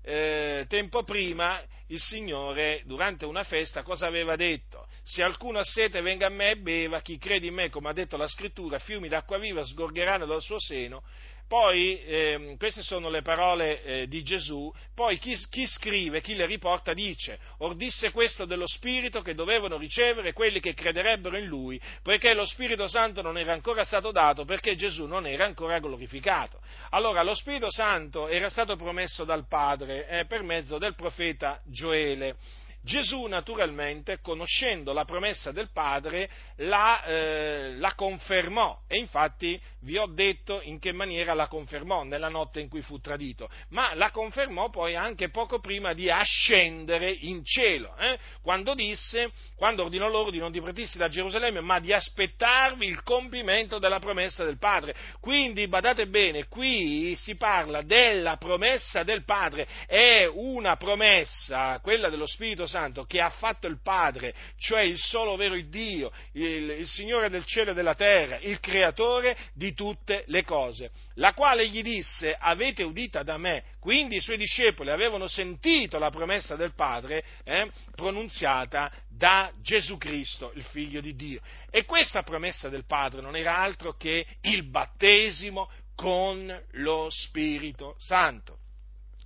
[0.01, 4.87] eh, tempo prima il Signore, durante una festa, cosa aveva detto?
[5.03, 7.93] Se alcuno ha sete venga a me e beva, chi crede in me, come ha
[7.93, 11.03] detto la scrittura, fiumi d'acqua viva sgorgeranno dal suo seno
[11.47, 16.45] poi, eh, queste sono le parole eh, di Gesù, poi chi, chi, scrive, chi le
[16.45, 21.79] riporta dice, or disse questo dello Spirito che dovevano ricevere quelli che crederebbero in Lui,
[22.01, 26.59] poiché lo Spirito Santo non era ancora stato dato perché Gesù non era ancora glorificato.
[26.89, 32.37] Allora, lo Spirito Santo era stato promesso dal Padre eh, per mezzo del profeta Gioele.
[32.85, 40.05] Gesù naturalmente, conoscendo la promessa del Padre, la, eh, la, confermò e infatti vi ho
[40.05, 44.69] detto in che maniera la confermò nella notte in cui fu tradito, ma la confermò
[44.69, 48.19] poi anche poco prima di ascendere in cielo, eh?
[48.43, 53.79] quando disse, quando ordinò loro di non dipartirsi da Gerusalemme, ma di aspettarvi il compimento
[53.79, 54.93] della promessa del Padre.
[55.19, 62.27] Quindi badate bene, qui si parla della promessa del Padre, è una promessa, quella dello
[62.27, 66.87] Spirito Santo, Santo che ha fatto il Padre, cioè il solo vero Dio, il, il
[66.87, 71.81] Signore del cielo e della terra, il creatore di tutte le cose, la quale gli
[71.81, 77.23] disse avete udita da me, quindi i suoi discepoli avevano sentito la promessa del Padre
[77.45, 81.39] eh, pronunziata da Gesù Cristo, il figlio di Dio.
[81.69, 88.63] E questa promessa del Padre non era altro che il battesimo con lo Spirito Santo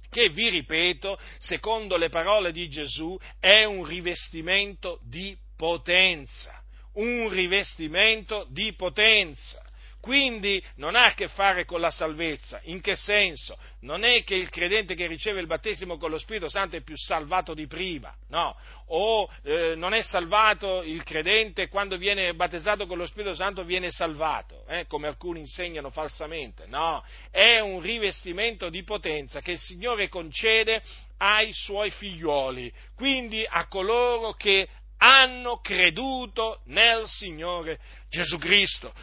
[0.09, 8.47] che vi ripeto, secondo le parole di Gesù, è un rivestimento di potenza, un rivestimento
[8.49, 9.63] di potenza.
[10.01, 12.61] Quindi non ha a che fare con la salvezza.
[12.63, 13.57] In che senso?
[13.81, 16.95] Non è che il credente che riceve il battesimo con lo Spirito Santo è più
[16.97, 18.55] salvato di prima, no.
[18.87, 23.91] O eh, non è salvato il credente quando viene battezzato con lo Spirito Santo viene
[23.91, 26.65] salvato, eh, come alcuni insegnano falsamente.
[26.65, 30.81] No, è un rivestimento di potenza che il Signore concede
[31.17, 34.67] ai suoi figlioli, quindi a coloro che
[34.99, 38.93] hanno creduto nel Signore Gesù Cristo.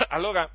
[0.08, 0.48] allora,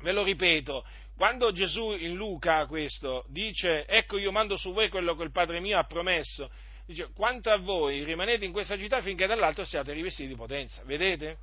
[0.00, 0.84] ve lo ripeto,
[1.16, 5.60] quando Gesù in Luca questo dice, ecco io mando su voi quello che il Padre
[5.60, 6.50] mio ha promesso,
[6.86, 11.38] dice, quanto a voi rimanete in questa città finché dall'alto siate rivestiti di potenza, vedete?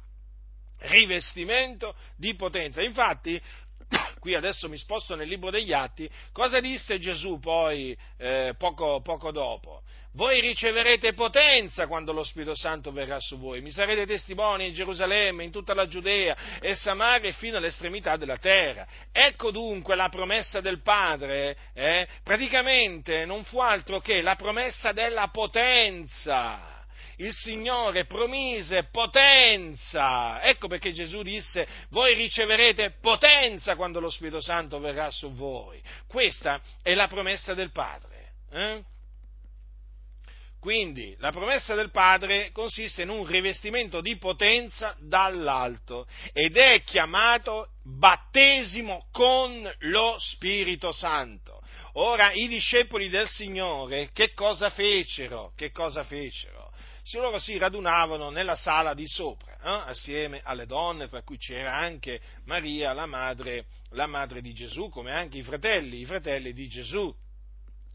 [0.79, 2.81] Rivestimento di potenza.
[2.81, 3.39] Infatti,
[4.19, 9.31] qui adesso mi sposto nel libro degli Atti, cosa disse Gesù poi eh, poco, poco,
[9.31, 9.83] dopo?
[10.13, 15.43] Voi riceverete potenza quando lo Spirito Santo verrà su voi, mi sarete testimoni in Gerusalemme,
[15.43, 18.85] in tutta la Giudea e Samaria fino all'estremità della terra.
[19.11, 22.07] Ecco dunque la promessa del Padre, eh?
[22.23, 26.79] praticamente non fu altro che la promessa della potenza
[27.17, 30.41] il Signore promise potenza.
[30.41, 35.81] Ecco perché Gesù disse, voi riceverete potenza quando lo Spirito Santo verrà su voi.
[36.07, 38.31] Questa è la promessa del Padre.
[38.51, 38.83] Eh?
[40.61, 47.69] Quindi la promessa del Padre consiste in un rivestimento di potenza dall'alto ed è chiamato
[47.81, 51.63] battesimo con lo Spirito Santo.
[51.93, 55.51] Ora i discepoli del Signore che cosa fecero?
[55.55, 56.71] Che cosa fecero?
[57.01, 61.75] Se loro si radunavano nella sala di sopra, eh, assieme alle donne, tra cui c'era
[61.75, 66.67] anche Maria, la madre, la madre di Gesù, come anche i fratelli, i fratelli di
[66.67, 67.11] Gesù.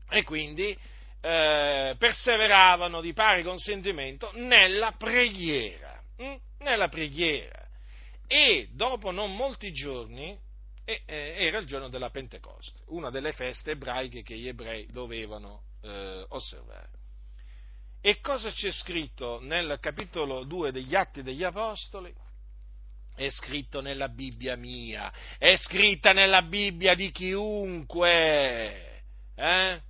[0.09, 0.77] E quindi
[1.21, 6.37] eh, perseveravano di pari consentimento nella preghiera, hm?
[6.59, 7.67] nella preghiera.
[8.27, 10.37] E dopo non molti giorni,
[11.05, 16.91] era il giorno della Pentecoste, una delle feste ebraiche che gli ebrei dovevano eh, osservare.
[18.01, 22.15] E cosa c'è scritto nel capitolo 2 degli Atti degli Apostoli?
[23.17, 29.03] È scritto nella Bibbia mia, è scritta nella Bibbia di chiunque.
[29.35, 29.81] Eh?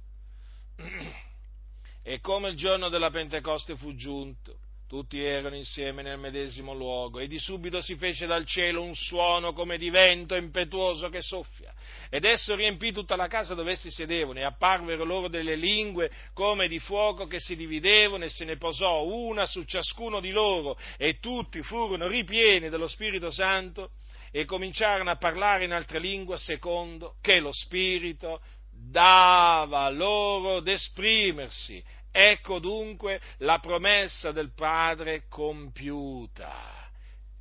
[2.03, 7.27] E come il giorno della Pentecoste fu giunto, tutti erano insieme nel medesimo luogo, e
[7.27, 11.75] di subito si fece dal cielo un suono come di vento impetuoso che soffia,
[12.09, 16.69] ed esso riempì tutta la casa dove essi sedevano, e apparvero loro delle lingue come
[16.69, 21.19] di fuoco che si dividevano, e se ne posò una su ciascuno di loro, e
[21.19, 23.91] tutti furono ripieni dello Spirito Santo,
[24.31, 28.41] e cominciarono a parlare in altre lingue secondo che lo Spirito
[28.79, 31.83] dava loro d'esprimersi.
[32.11, 36.85] Ecco dunque la promessa del Padre compiuta.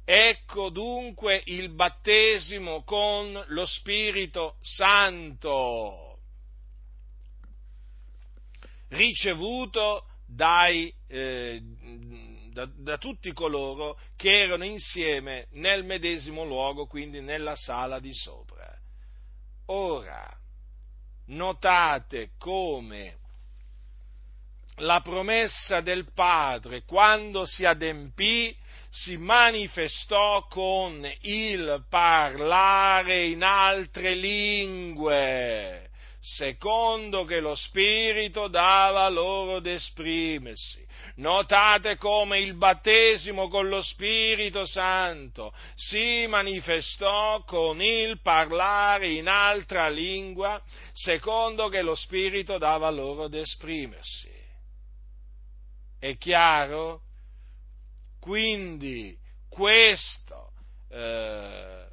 [0.03, 6.19] Ecco dunque il battesimo con lo Spirito Santo,
[8.89, 11.59] ricevuto dai, eh,
[12.51, 18.77] da, da, tutti coloro che erano insieme nel medesimo luogo, quindi nella sala di sopra.
[19.67, 20.31] Ora,
[21.27, 23.17] notate come
[24.79, 28.55] la promessa del Padre, quando si adempì,
[28.89, 40.84] si manifestò con il parlare in altre lingue, secondo che lo Spirito dava loro d'esprimersi.
[41.17, 49.87] Notate come il battesimo con lo Spirito Santo si manifestò con il parlare in altra
[49.87, 54.29] lingua, secondo che lo Spirito dava loro d'esprimersi.
[55.97, 57.01] È chiaro?
[58.19, 60.51] Quindi questo,
[60.89, 61.87] eh,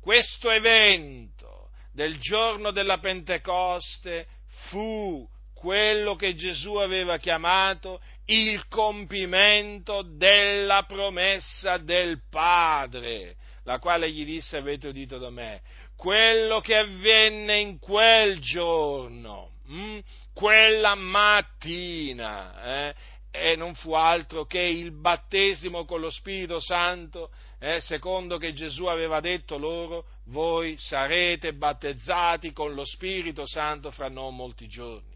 [0.00, 4.28] questo evento del giorno della Pentecoste
[4.68, 14.24] fu quello che Gesù aveva chiamato il compimento della promessa del Padre, la quale gli
[14.24, 15.62] disse avete udito da me.
[15.96, 20.00] Quello che avvenne in quel giorno, mh, hm,
[20.32, 22.94] quella mattina, eh,
[23.34, 28.84] e non fu altro che il battesimo con lo Spirito Santo, eh, secondo che Gesù
[28.86, 35.11] aveva detto loro, voi sarete battezzati con lo Spirito Santo fra non molti giorni.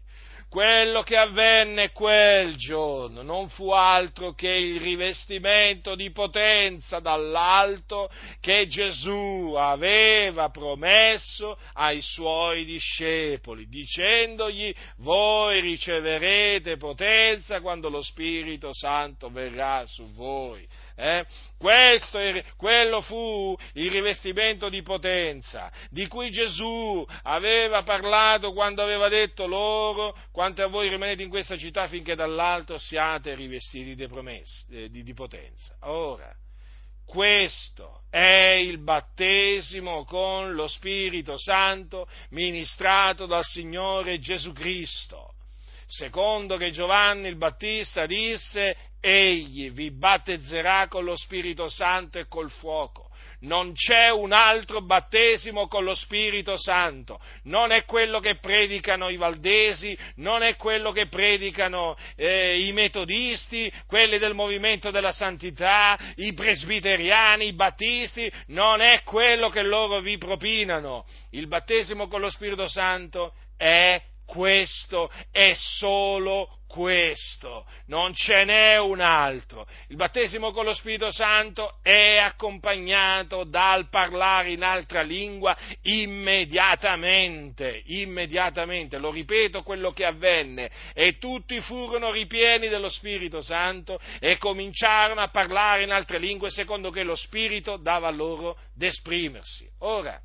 [0.49, 8.65] Quello che avvenne quel giorno non fu altro che il rivestimento di potenza dall'alto che
[8.65, 19.85] Gesù aveva promesso ai suoi discepoli, dicendogli voi riceverete potenza quando lo Spirito Santo verrà
[19.85, 20.65] su voi.
[20.99, 21.23] Eh?
[21.59, 22.19] Questo,
[22.55, 30.17] quello fu il rivestimento di potenza di cui Gesù aveva parlato quando aveva detto loro,
[30.31, 35.03] quanto a voi rimanete in questa città finché dall'alto siate rivestiti di, promesse, eh, di,
[35.03, 35.75] di potenza.
[35.81, 36.33] Ora,
[37.05, 45.33] questo è il battesimo con lo Spirito Santo ministrato dal Signore Gesù Cristo
[45.87, 52.51] secondo che Giovanni il Battista disse, egli vi battezzerà con lo Spirito Santo e col
[52.51, 53.09] fuoco.
[53.39, 59.17] Non c'è un altro battesimo con lo Spirito Santo, non è quello che predicano i
[59.17, 66.33] valdesi, non è quello che predicano eh, i metodisti, quelli del movimento della santità, i
[66.33, 71.05] presbiteriani, i battisti, non è quello che loro vi propinano.
[71.29, 78.99] Il battesimo con lo Spirito Santo è questo, è solo questo, non ce n'è un
[78.99, 79.65] altro.
[79.87, 88.99] Il battesimo con lo Spirito Santo è accompagnato dal parlare in altra lingua immediatamente, immediatamente,
[88.99, 95.29] lo ripeto quello che avvenne, e tutti furono ripieni dello Spirito Santo e cominciarono a
[95.29, 99.67] parlare in altre lingue secondo che lo Spirito dava loro d'esprimersi.
[99.79, 100.19] Ora,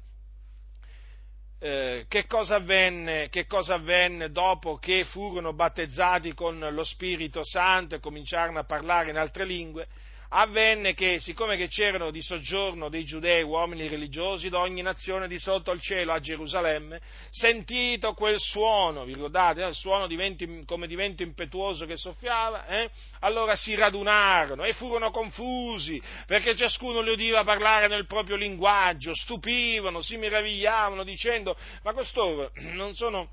[1.64, 7.94] eh, che, cosa avvenne, che cosa avvenne dopo che furono battezzati con lo Spirito Santo
[7.94, 9.86] e cominciarono a parlare in altre lingue?
[10.34, 15.70] Avvenne che, siccome che c'erano di soggiorno dei giudei, uomini religiosi d'ogni nazione di sotto
[15.70, 20.94] al cielo a Gerusalemme, sentito quel suono, vi ricordate, il suono di vento, come di
[20.94, 22.90] vento impetuoso che soffiava, eh?
[23.20, 30.00] allora si radunarono e furono confusi, perché ciascuno li udiva parlare nel proprio linguaggio, stupivano,
[30.00, 33.28] si meravigliavano dicendo, ma costoro non sono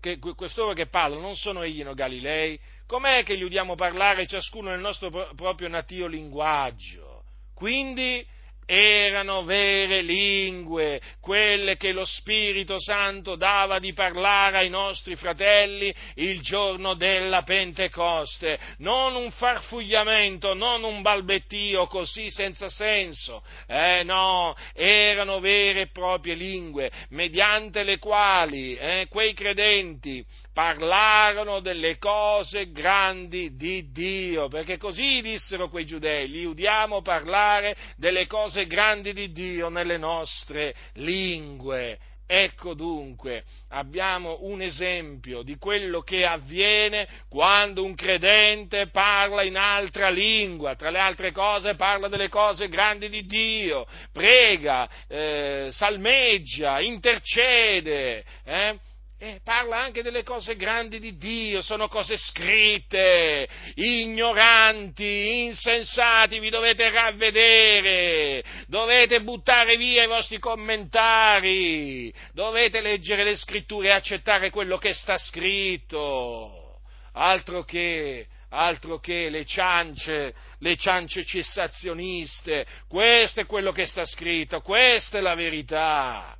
[0.00, 2.58] che quest'ora che parlano non sono egli no Galilei?
[2.90, 7.22] Com'è che gli udiamo parlare ciascuno nel nostro proprio natio linguaggio?
[7.54, 8.26] Quindi
[8.66, 16.40] erano vere lingue, quelle che lo Spirito Santo dava di parlare ai nostri fratelli il
[16.40, 25.38] giorno della Pentecoste, non un farfugliamento, non un balbettio così senza senso, eh no, erano
[25.38, 33.90] vere e proprie lingue, mediante le quali eh, quei credenti parlarono delle cose grandi di
[33.92, 39.96] Dio, perché così dissero quei giudei, gli udiamo parlare delle cose grandi di Dio nelle
[39.96, 41.98] nostre lingue.
[42.32, 50.10] Ecco dunque, abbiamo un esempio di quello che avviene quando un credente parla in altra
[50.10, 58.24] lingua, tra le altre cose parla delle cose grandi di Dio, prega, eh, salmeggia, intercede,
[58.44, 58.78] eh?
[59.22, 66.88] E parla anche delle cose grandi di Dio, sono cose scritte, ignoranti, insensati, vi dovete
[66.88, 74.94] ravvedere, dovete buttare via i vostri commentari, dovete leggere le scritture e accettare quello che
[74.94, 76.80] sta scritto,
[77.12, 84.62] altro che, altro che le ciance, le ciance cessazioniste, questo è quello che sta scritto,
[84.62, 86.39] questa è la verità.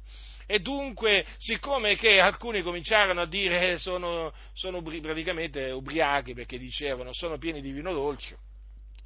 [0.53, 7.39] E dunque, siccome che alcuni cominciarono a dire sono, sono praticamente ubriachi perché dicevano sono
[7.39, 8.37] pieni di vino dolce,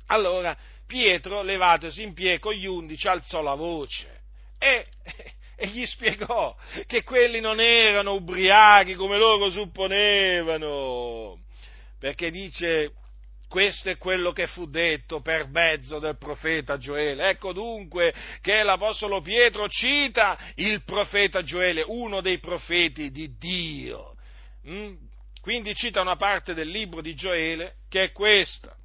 [0.07, 4.23] allora Pietro, levatosi in piedi con gli undici, alzò la voce
[4.59, 4.87] e,
[5.55, 11.41] e gli spiegò che quelli non erano ubriachi come loro supponevano,
[11.99, 12.91] perché dice
[13.55, 17.29] questo è quello che fu detto per mezzo del profeta Gioele.
[17.29, 24.17] Ecco dunque che l'Apostolo Pietro cita il profeta Gioele, uno dei profeti di Dio.
[24.69, 24.95] Mm?
[25.41, 28.77] Quindi cita una parte del libro di Gioele che è questa.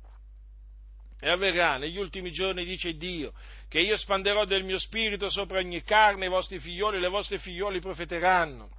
[1.20, 3.34] E avverrà negli ultimi giorni, dice Dio,
[3.68, 7.40] che io spanderò del mio spirito sopra ogni carne, i vostri figlioli e le vostre
[7.40, 8.70] figlioli profeteranno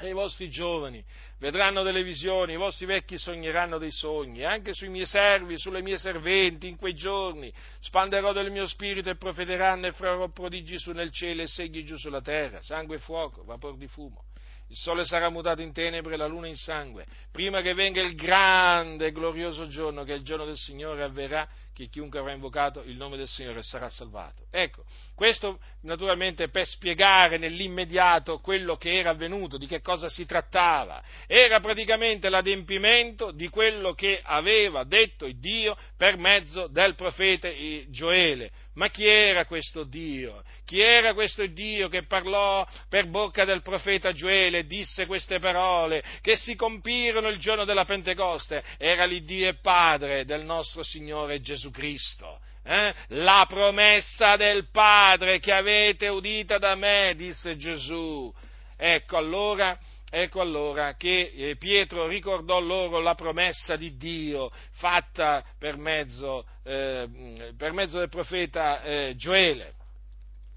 [0.00, 1.04] e i vostri giovani
[1.38, 5.98] vedranno delle visioni, i vostri vecchi sogneranno dei sogni, anche sui miei servi, sulle mie
[5.98, 11.10] serventi in quei giorni spanderò del mio spirito e profeteranno e farò prodigi su nel
[11.10, 14.24] cielo e segni giù sulla terra, sangue e fuoco, vapor di fumo.
[14.70, 18.14] Il sole sarà mutato in tenebre e la luna in sangue, prima che venga il
[18.14, 21.48] grande e glorioso giorno, che il giorno del Signore avverrà,
[21.78, 24.46] che chiunque avrà invocato il nome del Signore sarà salvato.
[24.50, 31.00] Ecco, questo naturalmente per spiegare nell'immediato quello che era avvenuto, di che cosa si trattava.
[31.28, 37.48] Era praticamente l'adempimento di quello che aveva detto Dio per mezzo del profeta
[37.90, 38.50] Gioele.
[38.78, 40.44] Ma chi era questo Dio?
[40.64, 46.02] Chi era questo Dio che parlò per bocca del profeta Gioele e disse queste parole
[46.20, 48.62] che si compirono il giorno della Pentecoste?
[48.78, 52.94] Era l'Iddio e Padre del nostro Signore Gesù Cristo eh?
[53.08, 58.32] la promessa del Padre che avete udita da me, disse Gesù.
[58.76, 59.76] Ecco allora,
[60.10, 67.52] ecco allora che eh, Pietro ricordò loro la promessa di Dio fatta per mezzo, eh,
[67.56, 69.74] per mezzo del profeta eh, Gioele.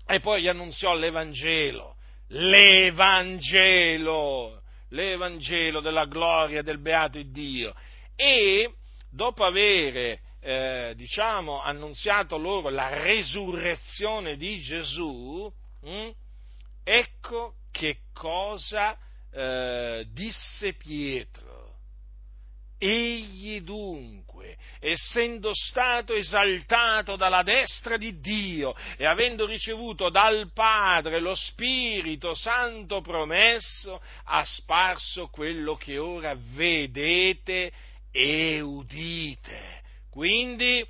[0.05, 1.95] E poi gli annunziò l'Evangelo,
[2.27, 3.41] l'Evangelo,
[4.89, 7.73] l'Evangelo della gloria del beato Dio.
[8.15, 8.73] E
[9.09, 16.11] dopo avere eh, diciamo, annunziato loro la resurrezione di Gesù, mh, hm,
[16.83, 18.97] ecco che cosa
[19.31, 21.59] eh, disse Pietro.
[22.77, 31.19] Egli dunque dunque, essendo stato esaltato dalla destra di Dio e avendo ricevuto dal Padre
[31.19, 37.71] lo Spirito Santo promesso, ha sparso quello che ora vedete
[38.11, 39.81] e udite.
[40.09, 40.85] Quindi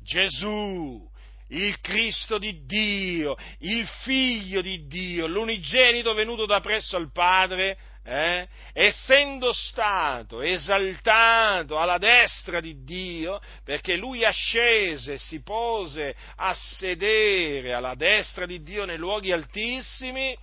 [0.00, 1.08] Gesù,
[1.54, 8.46] il Cristo di Dio, il Figlio di Dio, l'unigenito venuto da presso al Padre, eh,
[8.72, 17.94] essendo stato esaltato alla destra di Dio, perché lui ascese, si pose a sedere alla
[17.94, 20.36] destra di Dio nei luoghi altissimi,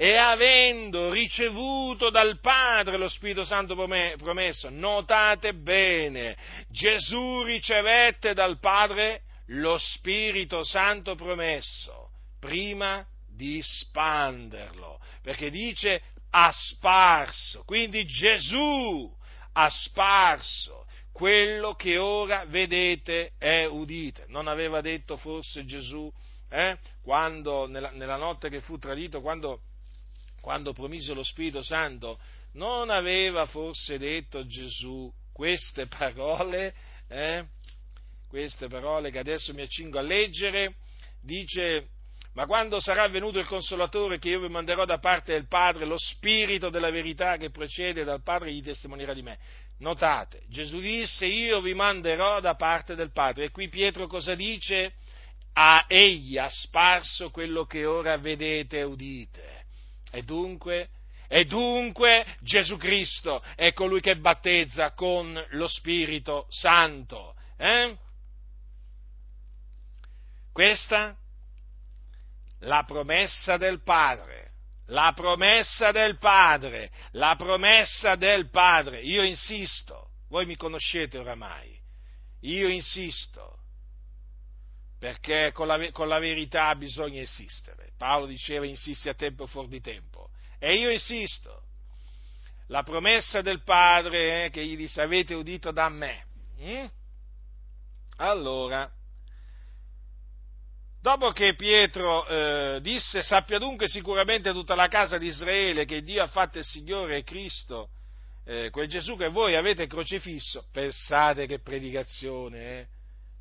[0.00, 6.36] e avendo ricevuto dal Padre lo Spirito Santo promesso, notate bene,
[6.68, 17.62] Gesù ricevette dal Padre lo Spirito Santo promesso prima di spanderlo, perché dice ha sparso,
[17.64, 19.16] quindi Gesù
[19.52, 20.86] ha sparso.
[21.12, 24.26] Quello che ora vedete e udite.
[24.28, 26.12] Non aveva detto forse Gesù,
[26.48, 29.62] eh, quando, nella, nella, notte che fu tradito, quando,
[30.40, 32.20] quando promise lo Spirito Santo,
[32.52, 36.72] non aveva forse detto Gesù queste parole,
[37.08, 37.44] eh,
[38.28, 40.76] queste parole che adesso mi accingo a leggere,
[41.20, 41.88] dice
[42.38, 45.98] ma quando sarà venuto il Consolatore che io vi manderò da parte del Padre, lo
[45.98, 49.38] Spirito della verità che procede dal Padre gli testimonierà di me.
[49.78, 53.46] Notate, Gesù disse io vi manderò da parte del Padre.
[53.46, 54.92] E qui Pietro cosa dice?
[55.54, 59.64] A egli ha sparso quello che ora vedete e udite.
[60.12, 60.90] E dunque,
[61.26, 67.34] e dunque Gesù Cristo è colui che battezza con lo Spirito Santo.
[67.56, 67.96] Eh?
[70.58, 71.16] Questa
[72.62, 74.54] la promessa del Padre,
[74.86, 79.00] la promessa del Padre, la promessa del Padre.
[79.02, 81.80] Io insisto, voi mi conoscete oramai,
[82.40, 83.60] io insisto,
[84.98, 87.92] perché con la, con la verità bisogna insistere.
[87.96, 90.30] Paolo diceva insisti a tempo fuori di tempo.
[90.58, 91.66] E io insisto,
[92.66, 96.26] la promessa del Padre eh, che gli disse avete udito da me.
[96.56, 96.90] Hm?
[98.16, 98.92] Allora,
[101.08, 106.22] Dopo che Pietro eh, disse, sappia dunque sicuramente tutta la casa di Israele che Dio
[106.22, 107.88] ha fatto il Signore e Cristo,
[108.44, 112.86] eh, quel Gesù che voi avete crocifisso, pensate che predicazione, eh?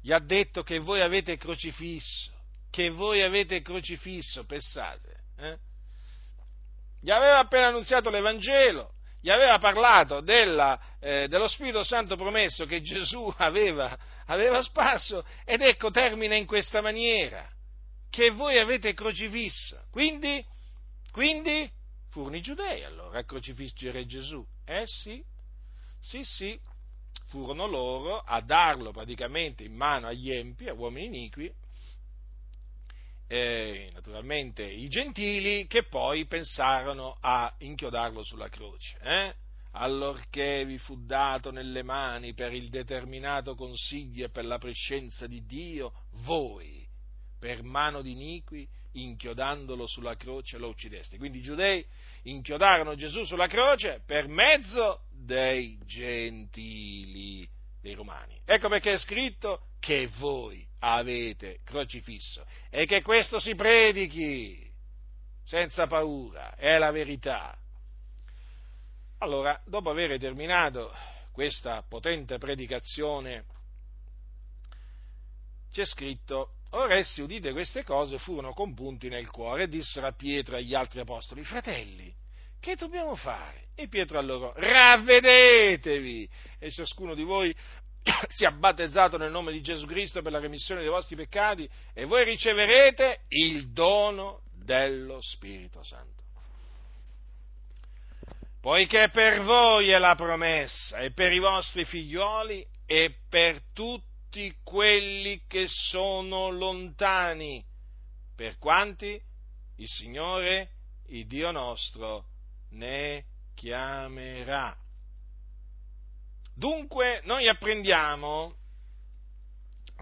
[0.01, 2.31] gli ha detto che voi avete crocifisso,
[2.71, 5.23] che voi avete crocifisso, pensate.
[5.37, 5.57] Eh?
[7.01, 12.81] Gli aveva appena annunziato l'Evangelo, gli aveva parlato della, eh, dello Spirito Santo promesso che
[12.81, 13.93] Gesù aveva,
[14.27, 17.55] aveva sparso ed ecco termina in questa maniera,
[18.09, 19.85] che voi avete crocifisso.
[19.91, 20.43] Quindi,
[21.11, 21.69] quindi
[22.09, 24.45] furono i giudei allora a crocifiggere Gesù.
[24.65, 25.23] Eh sì,
[25.99, 26.59] sì, sì,
[27.27, 31.51] furono loro a darlo praticamente in mano agli empi, a uomini iniqui,
[33.27, 38.97] eh, naturalmente i gentili, che poi pensarono a inchiodarlo sulla croce.
[39.01, 39.35] Eh?
[39.71, 45.45] Allorché vi fu dato nelle mani per il determinato consiglio e per la prescenza di
[45.45, 45.93] Dio,
[46.23, 46.76] voi,
[47.39, 51.17] per mano di iniqui, inchiodandolo sulla croce, lo uccideste.
[51.17, 51.85] Quindi i giudei
[52.23, 57.47] inchiodarono Gesù sulla croce per mezzo dei gentili,
[57.81, 58.39] dei romani.
[58.43, 64.67] Ecco perché è scritto che voi avete crocifisso e che questo si predichi
[65.43, 67.57] senza paura, è la verità.
[69.19, 70.93] Allora, dopo aver terminato
[71.31, 73.45] questa potente predicazione,
[75.71, 80.55] c'è scritto, ora essi udite queste cose furono compunti nel cuore e dissero a Pietro
[80.55, 82.13] e agli altri apostoli, fratelli,
[82.59, 83.67] che dobbiamo fare?
[83.75, 87.55] E Pietro a loro, ravvedetevi e ciascuno di voi
[88.29, 92.23] sia battezzato nel nome di Gesù Cristo per la remissione dei vostri peccati e voi
[92.23, 96.23] riceverete il dono dello Spirito Santo.
[98.59, 104.06] Poiché per voi è la promessa e per i vostri figlioli e per tutti
[104.63, 107.63] quelli che sono lontani,
[108.35, 109.19] per quanti
[109.77, 110.71] il Signore,
[111.07, 112.25] il Dio nostro,
[112.69, 113.25] ne
[113.55, 114.77] chiamerà.
[116.53, 118.55] Dunque noi apprendiamo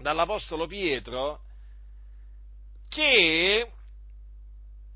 [0.00, 1.44] dall'Apostolo Pietro
[2.88, 3.70] che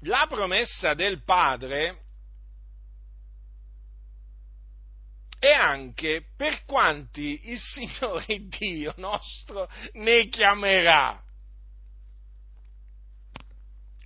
[0.01, 2.05] la promessa del Padre
[5.41, 11.20] è anche per quanti il Signore Dio nostro ne chiamerà.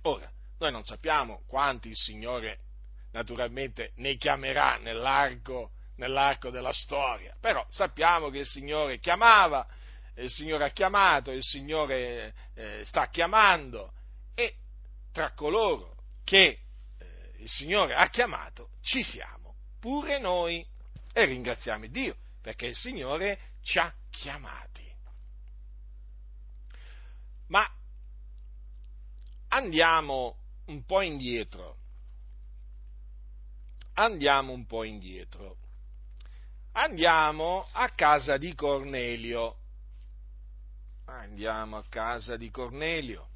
[0.03, 2.59] Ora, noi non sappiamo quanti il Signore
[3.11, 7.35] naturalmente ne chiamerà nell'arco nell'arco della storia.
[7.39, 9.67] Però sappiamo che il Signore chiamava,
[10.15, 13.93] il Signore ha chiamato, il Signore eh, sta chiamando
[14.33, 14.55] e
[15.11, 16.59] tra coloro che eh,
[17.39, 20.65] il Signore ha chiamato ci siamo, pure noi.
[21.17, 24.83] E ringraziamo Dio perché il Signore ci ha chiamati.
[27.47, 27.65] Ma
[29.47, 30.35] andiamo
[30.65, 31.77] un po' indietro.
[33.93, 35.55] Andiamo un po' indietro.
[36.73, 39.59] Andiamo a casa di Cornelio.
[41.05, 43.29] Andiamo a casa di Cornelio.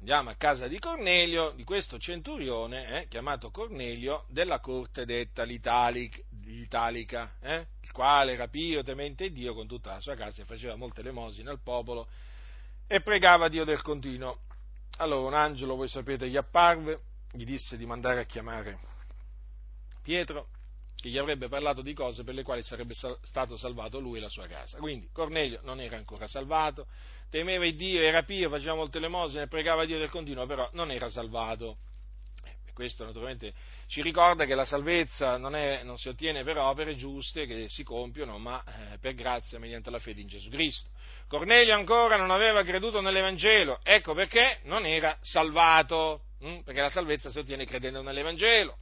[0.00, 7.34] Andiamo a casa di Cornelio, di questo centurione, eh, chiamato Cornelio, della corte detta l'Italica,
[7.38, 11.02] eh, il quale era pio, temente Dio con tutta la sua casa e faceva molte
[11.02, 12.08] lemosine al popolo
[12.86, 14.40] e pregava Dio del continuo.
[14.96, 18.78] Allora un angelo, voi sapete, gli apparve, gli disse di mandare a chiamare
[20.00, 20.48] Pietro,
[20.96, 24.30] che gli avrebbe parlato di cose per le quali sarebbe stato salvato lui e la
[24.30, 24.78] sua casa.
[24.78, 26.86] Quindi Cornelio non era ancora salvato,
[27.30, 31.76] temeva Dio, era pio, faceva molte lemosine, pregava Dio del continuo, però non era salvato.
[32.74, 33.52] Questo naturalmente
[33.88, 37.82] ci ricorda che la salvezza non, è, non, si ottiene per opere giuste che si
[37.82, 40.88] compiono, ma eh, per grazia mediante la fede in Gesù Cristo.
[41.28, 46.60] Cornelio ancora non aveva creduto nell'Evangelo, ecco perché non era salvato, hm?
[46.60, 48.76] perché la salvezza si ottiene credendo nell'Evangelo.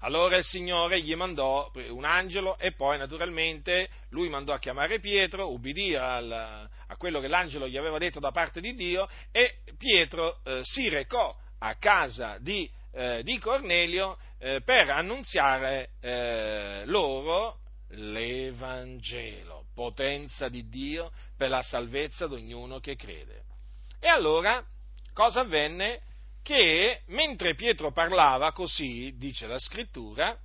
[0.00, 5.52] Allora il Signore gli mandò un angelo e poi naturalmente lui mandò a chiamare Pietro,
[5.52, 10.40] ubbidì al, a quello che l'angelo gli aveva detto da parte di Dio e Pietro
[10.44, 17.58] eh, si recò a casa di eh, di Cornelio eh, per annunziare eh, loro
[17.90, 23.44] l'Evangelo, potenza di Dio per la salvezza di ognuno che crede.
[24.00, 24.64] E allora
[25.12, 26.00] cosa avvenne?
[26.42, 30.36] Che mentre Pietro parlava così, dice la scrittura,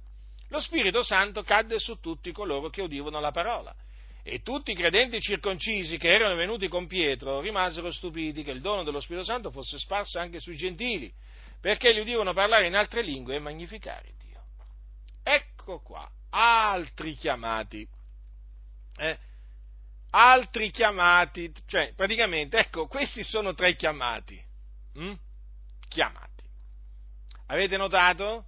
[0.50, 3.74] lo Spirito Santo cadde su tutti coloro che udivano la parola.
[4.24, 8.84] E tutti i credenti circoncisi che erano venuti con Pietro rimasero stupiti che il dono
[8.84, 11.14] dello Spirito Santo fosse sparso anche sui gentili
[11.66, 14.44] perché gli udivano parlare in altre lingue e magnificare Dio.
[15.24, 17.88] Ecco qua, altri chiamati.
[18.98, 19.18] Eh?
[20.12, 24.40] Altri chiamati, cioè praticamente, ecco, questi sono tre chiamati.
[24.94, 25.14] Hm?
[25.88, 26.44] Chiamati.
[27.48, 28.46] Avete notato?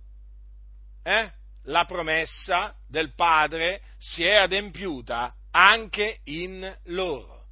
[1.04, 1.32] Eh?
[1.64, 7.46] La promessa del Padre si è adempiuta anche in loro.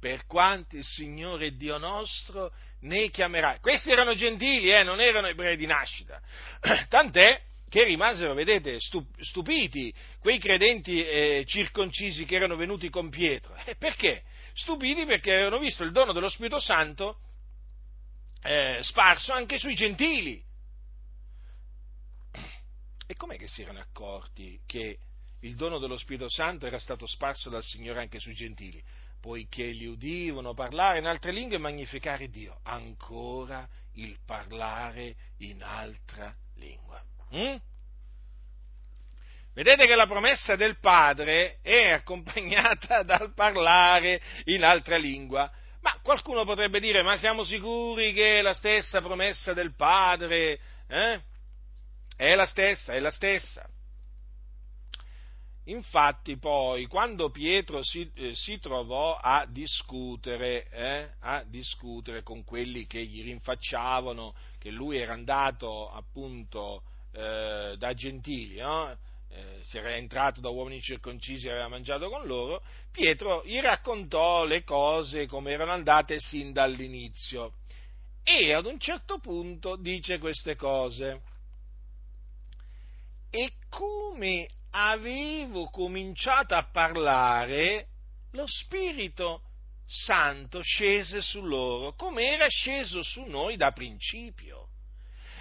[0.00, 3.58] Per quanti il Signore Dio nostro ne chiamerai.
[3.60, 6.20] Questi erano gentili, eh, non erano ebrei di nascita.
[6.88, 13.54] Tant'è che rimasero, vedete, stupiti quei credenti eh, circoncisi che erano venuti con Pietro.
[13.64, 14.22] Eh, perché?
[14.54, 17.18] Stupiti perché avevano visto il dono dello Spirito Santo
[18.42, 20.42] eh, sparso anche sui gentili.
[23.06, 24.98] E com'è che si erano accorti che
[25.40, 28.82] il dono dello Spirito Santo era stato sparso dal Signore anche sui gentili?
[29.20, 32.60] poiché li udivano parlare in altre lingue e magnificare Dio.
[32.62, 37.02] Ancora il parlare in altra lingua.
[37.34, 37.56] Mm?
[39.52, 45.50] Vedete che la promessa del Padre è accompagnata dal parlare in altra lingua.
[45.88, 50.60] Ma qualcuno potrebbe dire, ma siamo sicuri che è la stessa promessa del Padre?
[50.86, 51.20] Eh?
[52.14, 53.66] È la stessa, è la stessa.
[55.64, 62.86] Infatti poi, quando Pietro si, eh, si trovò a discutere, eh, a discutere, con quelli
[62.86, 66.82] che gli rinfacciavano che lui era andato appunto
[67.12, 68.94] eh, da gentili, no?
[69.30, 74.44] Eh, si era entrato da uomini circoncisi e aveva mangiato con loro, Pietro gli raccontò
[74.44, 77.54] le cose come erano andate sin dall'inizio.
[78.22, 81.22] E ad un certo punto dice queste cose.
[83.30, 87.88] E come avevo cominciato a parlare,
[88.32, 89.42] lo Spirito
[89.86, 94.67] Santo scese su loro, come era sceso su noi da principio.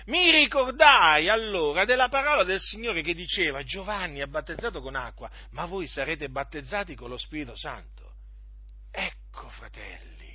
[0.07, 5.65] Mi ricordai allora della parola del Signore che diceva Giovanni ha battezzato con acqua, ma
[5.65, 8.13] voi sarete battezzati con lo Spirito Santo.
[8.89, 10.33] Ecco, fratelli,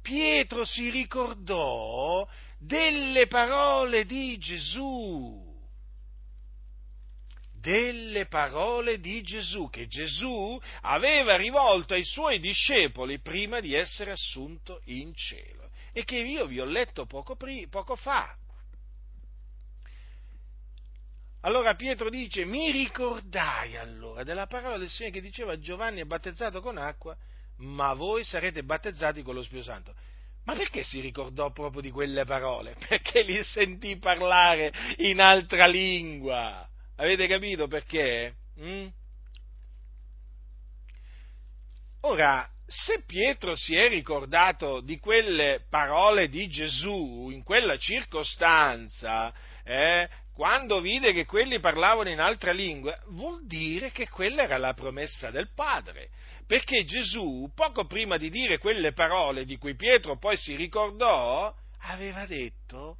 [0.00, 2.26] Pietro si ricordò
[2.58, 5.46] delle parole di Gesù
[7.60, 14.80] delle parole di Gesù, che Gesù aveva rivolto ai suoi discepoli prima di essere assunto
[14.84, 18.34] in cielo e che io vi ho letto poco, pri- poco fa.
[21.42, 26.60] Allora Pietro dice, mi ricordai allora della parola del Signore che diceva Giovanni è battezzato
[26.60, 27.16] con acqua,
[27.58, 29.94] ma voi sarete battezzati con lo Spirito Santo.
[30.44, 32.74] Ma perché si ricordò proprio di quelle parole?
[32.88, 36.66] Perché li sentì parlare in altra lingua.
[36.96, 38.34] Avete capito perché?
[38.58, 38.86] Mm?
[42.00, 49.32] Ora, se Pietro si è ricordato di quelle parole di Gesù in quella circostanza,
[49.64, 50.08] eh,
[50.38, 55.32] quando vide che quelli parlavano in altra lingua, vuol dire che quella era la promessa
[55.32, 56.10] del Padre.
[56.46, 62.24] Perché Gesù, poco prima di dire quelle parole di cui Pietro poi si ricordò, aveva
[62.24, 62.98] detto,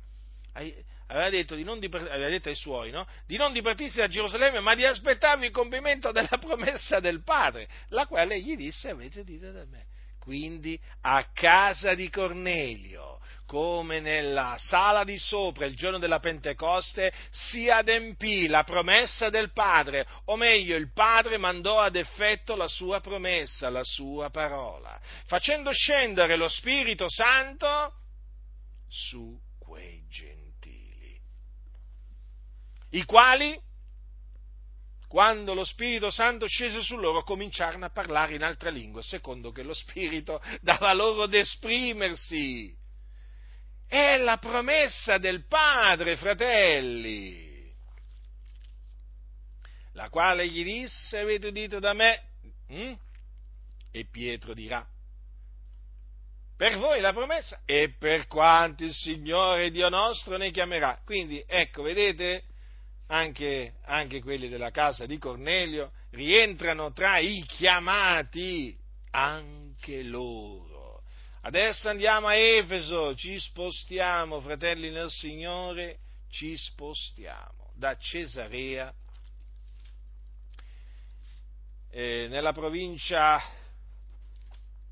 [1.07, 3.07] aveva detto, dipartire, aveva detto ai suoi no?
[3.25, 8.07] di non dipartirsi da Gerusalemme, ma di aspettarvi il compimento della promessa del Padre, la
[8.07, 9.87] quale gli disse avete udito da me.
[10.19, 17.71] Quindi a casa di Cornelio, come nella sala di sopra il giorno della Pentecoste, si
[17.71, 23.71] adempì la promessa del Padre, o meglio il Padre mandò ad effetto la sua promessa,
[23.71, 27.95] la sua parola, facendo scendere lo Spirito Santo
[28.87, 31.19] su quei gentili,
[32.91, 33.59] i quali
[35.09, 39.63] quando lo Spirito Santo scese su loro, cominciarono a parlare in altre lingue, secondo che
[39.63, 42.78] lo Spirito dava loro ad esprimersi.
[43.89, 47.73] È la promessa del Padre, fratelli,
[49.93, 52.23] la quale gli disse, avete udito da me?
[52.71, 52.93] Mm?
[53.91, 54.87] E Pietro dirà,
[56.55, 61.01] per voi la promessa e per quanti il Signore Dio nostro ne chiamerà.
[61.05, 62.43] Quindi, ecco, vedete,
[63.07, 68.77] anche, anche quelli della casa di Cornelio rientrano tra i chiamati,
[69.13, 70.68] anche loro.
[71.49, 78.95] Adesso andiamo a Efeso, ci spostiamo, fratelli nel Signore, ci spostiamo da Cesarea
[81.89, 83.43] eh, nella, provincia,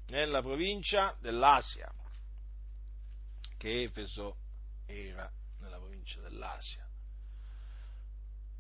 [0.07, 1.93] nella provincia dell'Asia,
[3.59, 4.37] che Efeso
[4.87, 6.89] era nella provincia dell'Asia.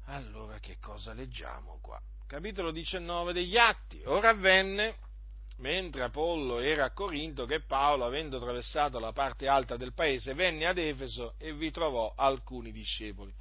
[0.05, 1.99] Allora che cosa leggiamo qua?
[2.26, 4.03] Capitolo 19 degli Atti.
[4.05, 4.99] Ora avvenne
[5.59, 10.67] mentre Apollo era a Corinto, che Paolo, avendo attraversato la parte alta del paese, venne
[10.67, 13.33] ad Efeso e vi trovò alcuni discepoli,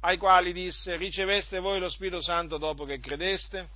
[0.00, 3.68] ai quali disse, riceveste voi lo Spirito Santo dopo che credeste?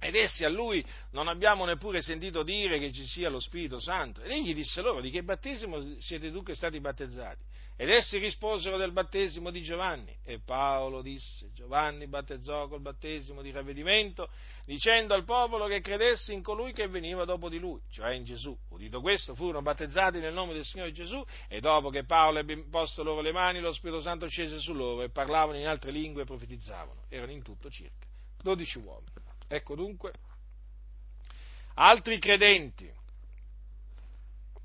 [0.00, 4.22] Ed essi a lui non abbiamo neppure sentito dire che ci sia lo Spirito Santo.
[4.22, 7.42] Ed egli disse loro, di che battesimo siete dunque stati battezzati?
[7.80, 10.12] Ed essi risposero del battesimo di Giovanni.
[10.24, 14.28] E Paolo disse, Giovanni battezzò col battesimo di ravvedimento,
[14.64, 18.58] dicendo al popolo che credesse in colui che veniva dopo di lui, cioè in Gesù.
[18.70, 23.04] Udito questo, furono battezzati nel nome del Signore Gesù, e dopo che Paolo ebbe imposto
[23.04, 26.26] loro le mani, lo Spirito Santo scese su loro e parlavano in altre lingue e
[26.26, 27.04] profetizzavano.
[27.08, 28.06] Erano in tutto circa
[28.42, 29.12] dodici uomini.
[29.46, 30.12] Ecco dunque,
[31.74, 32.92] altri credenti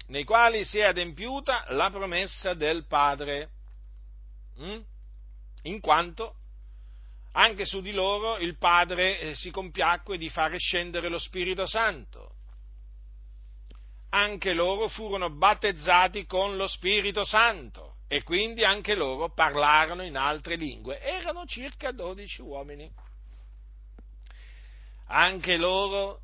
[0.07, 3.49] nei quali si è adempiuta la promessa del Padre,
[4.59, 4.79] mm?
[5.63, 6.35] in quanto
[7.33, 12.31] anche su di loro il Padre eh, si compiacque di fare scendere lo Spirito Santo.
[14.09, 20.55] Anche loro furono battezzati con lo Spirito Santo e quindi anche loro parlarono in altre
[20.55, 21.01] lingue.
[21.01, 22.91] Erano circa dodici uomini.
[25.07, 26.21] Anche loro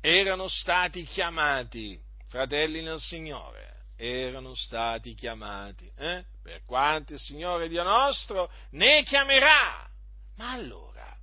[0.00, 2.00] erano stati chiamati
[2.36, 6.26] fratelli nel Signore, erano stati chiamati, eh?
[6.42, 9.88] per quanto il Signore Dio nostro ne chiamerà.
[10.34, 11.16] Ma allora,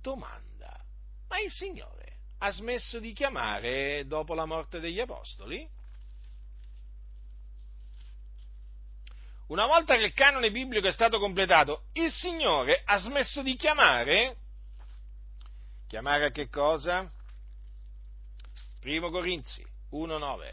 [0.00, 0.76] domanda,
[1.28, 5.68] ma il Signore ha smesso di chiamare dopo la morte degli Apostoli?
[9.46, 14.36] Una volta che il canone biblico è stato completato, il Signore ha smesso di chiamare?
[15.86, 17.08] Chiamare a che cosa?
[18.80, 20.52] Primo Corinzi 1.9.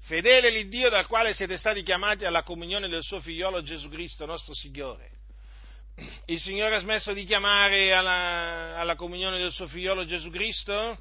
[0.00, 4.54] Fedele l'Iddio dal quale siete stati chiamati alla comunione del suo figliolo Gesù Cristo, nostro
[4.54, 5.16] Signore.
[6.26, 10.96] Il Signore ha smesso di chiamare alla, alla comunione del suo figliolo Gesù Cristo?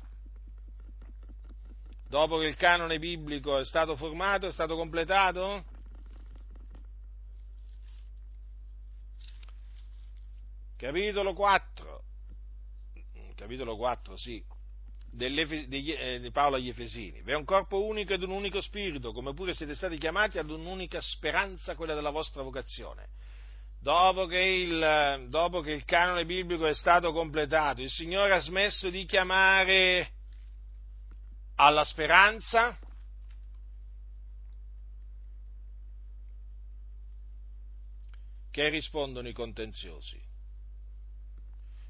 [2.09, 5.63] Dopo che il canone biblico è stato formato, è stato completato?
[10.75, 12.03] Capitolo 4.
[13.36, 14.43] Capitolo 4, sì
[15.18, 17.22] eh, di Paolo agli Efesini.
[17.22, 20.49] Vi è un corpo unico ed un unico spirito, come pure siete stati chiamati ad
[20.49, 23.09] un'unica speranza, quella della vostra vocazione.
[23.80, 28.89] Dopo che, il, dopo che il canone biblico è stato completato, il Signore ha smesso
[28.89, 30.11] di chiamare
[31.55, 32.78] alla speranza,
[38.51, 40.20] che rispondono i contenziosi.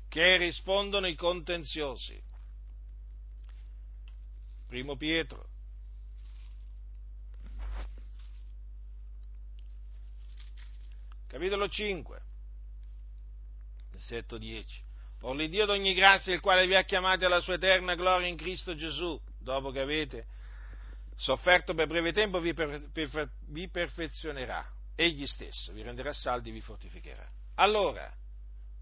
[0.09, 2.21] Che rispondono i contenziosi.
[4.68, 5.49] Primo Pietro.
[11.28, 12.22] Capitolo 5,
[13.91, 14.86] versetto 10.
[15.20, 18.76] Por l'Iddio d'ogni grazia, il quale vi ha chiamati alla sua eterna gloria in Cristo
[18.76, 20.28] Gesù, dopo che avete
[21.15, 24.65] sofferto per breve tempo, vi, per, per, vi perfezionerà.
[24.95, 27.28] Egli stesso vi renderà saldi e vi fortificherà.
[27.55, 28.11] Allora,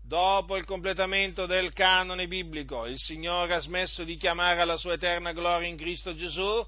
[0.08, 5.32] dopo il completamento del canone biblico, il Signore ha smesso di chiamare alla sua eterna
[5.32, 6.64] gloria in Cristo Gesù?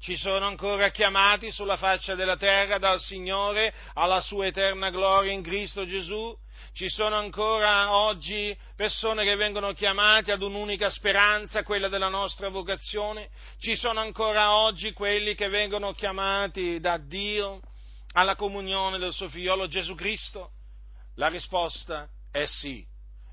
[0.00, 5.42] Ci sono ancora chiamati sulla faccia della terra dal Signore alla sua eterna gloria in
[5.42, 6.36] Cristo Gesù?
[6.72, 13.28] Ci sono ancora oggi persone che vengono chiamate ad un'unica speranza, quella della nostra vocazione?
[13.60, 17.60] Ci sono ancora oggi quelli che vengono chiamati da Dio
[18.14, 20.50] alla comunione del suo figliolo Gesù Cristo?
[21.16, 22.86] La risposta è sì.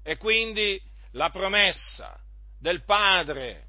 [0.03, 0.81] E quindi
[1.11, 2.19] la promessa
[2.59, 3.67] del Padre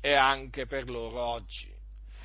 [0.00, 1.76] è anche per loro oggi.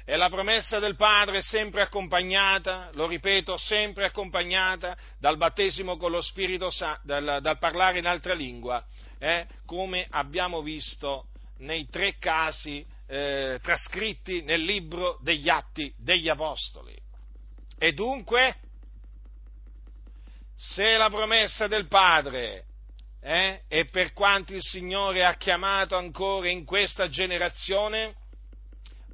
[0.05, 6.11] E la promessa del Padre è sempre accompagnata, lo ripeto, sempre accompagnata dal battesimo con
[6.11, 8.85] lo Spirito Santo, dal, dal, parlare in altra lingua,
[9.17, 11.27] eh, come abbiamo visto
[11.59, 16.95] nei tre casi eh, trascritti nel libro degli Atti degli Apostoli.
[17.77, 18.57] E dunque,
[20.55, 22.65] se la promessa del Padre
[23.21, 28.15] eh, e per quanti il Signore ha chiamato ancora in questa generazione,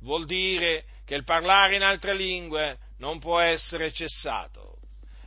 [0.02, 4.78] vuol dire che il parlare in altre lingue non può essere cessato,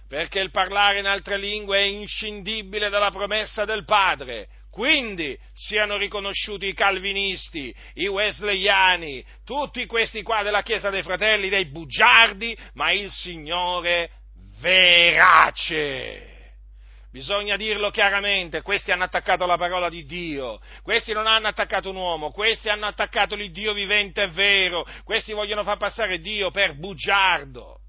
[0.08, 4.48] perché il parlare in altre lingue è inscindibile dalla promessa del Padre.
[4.70, 11.66] Quindi siano riconosciuti i calvinisti, i wesleyani, tutti questi qua della Chiesa dei Fratelli, dei
[11.66, 14.21] bugiardi, ma il Signore
[14.62, 16.30] verace.
[17.10, 21.96] Bisogna dirlo chiaramente, questi hanno attaccato la parola di Dio, questi non hanno attaccato un
[21.96, 27.80] uomo, questi hanno attaccato l'Iddio vivente e vero, questi vogliono far passare Dio per bugiardo.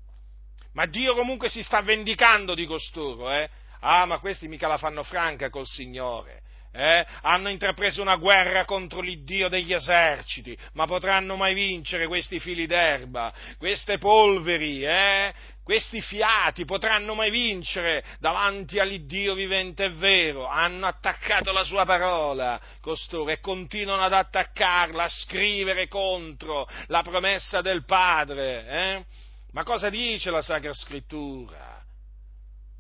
[0.74, 3.50] Ma Dio comunque si sta vendicando di costoro, eh?
[3.80, 6.42] Ah, ma questi mica la fanno franca col Signore.
[6.76, 7.06] Eh?
[7.22, 13.32] hanno intrapreso una guerra contro l'Iddio degli eserciti, ma potranno mai vincere questi fili d'erba,
[13.60, 15.32] queste polveri, eh?
[15.64, 20.46] Questi fiati potranno mai vincere davanti all'Iddio vivente e vero?
[20.46, 27.62] Hanno attaccato la sua parola, costoro, e continuano ad attaccarla, a scrivere contro la promessa
[27.62, 28.68] del Padre.
[28.68, 29.06] Eh?
[29.52, 31.82] Ma cosa dice la Sacra Scrittura?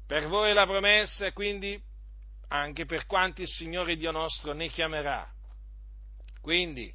[0.05, 1.81] Per voi la promessa è quindi
[2.49, 5.27] anche per quanti il Signore Dio nostro ne chiamerà.
[6.41, 6.93] Quindi,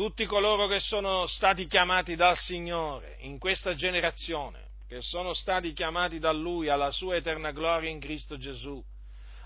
[0.00, 6.18] tutti coloro che sono stati chiamati dal Signore in questa generazione, che sono stati chiamati
[6.18, 8.82] da Lui alla sua eterna gloria in Cristo Gesù,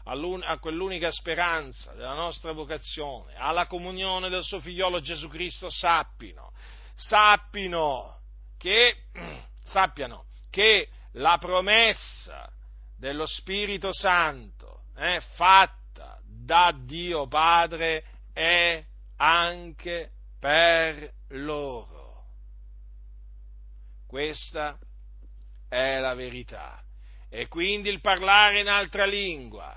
[0.05, 6.53] a quell'unica speranza della nostra vocazione, alla comunione del suo figliolo Gesù Cristo, sappino,
[6.95, 8.21] sappino
[8.57, 9.07] che,
[9.65, 12.49] sappiano che la promessa
[12.97, 18.81] dello Spirito Santo eh, fatta da Dio Padre è
[19.17, 20.11] anche
[20.45, 22.27] per loro.
[24.07, 24.79] Questa
[25.71, 26.85] è la verità.
[27.31, 29.75] E quindi il parlare in altra lingua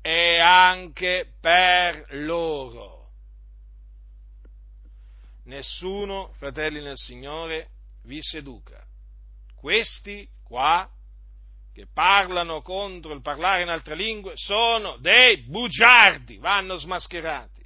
[0.00, 3.10] è anche per loro.
[5.44, 7.68] Nessuno, fratelli nel Signore,
[8.02, 8.84] vi seduca.
[9.54, 10.90] Questi qua
[11.72, 17.57] che parlano contro il parlare in altre lingue sono dei bugiardi, vanno smascherati.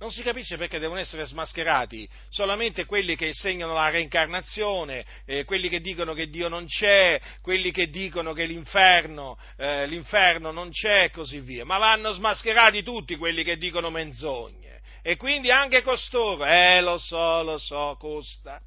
[0.00, 5.68] Non si capisce perché devono essere smascherati solamente quelli che insegnano la reincarnazione, eh, quelli
[5.68, 11.04] che dicono che Dio non c'è, quelli che dicono che l'inferno, eh, l'inferno non c'è
[11.04, 14.80] e così via, ma vanno smascherati tutti quelli che dicono menzogne.
[15.02, 18.58] E quindi anche costoro, eh lo so, lo so, costa,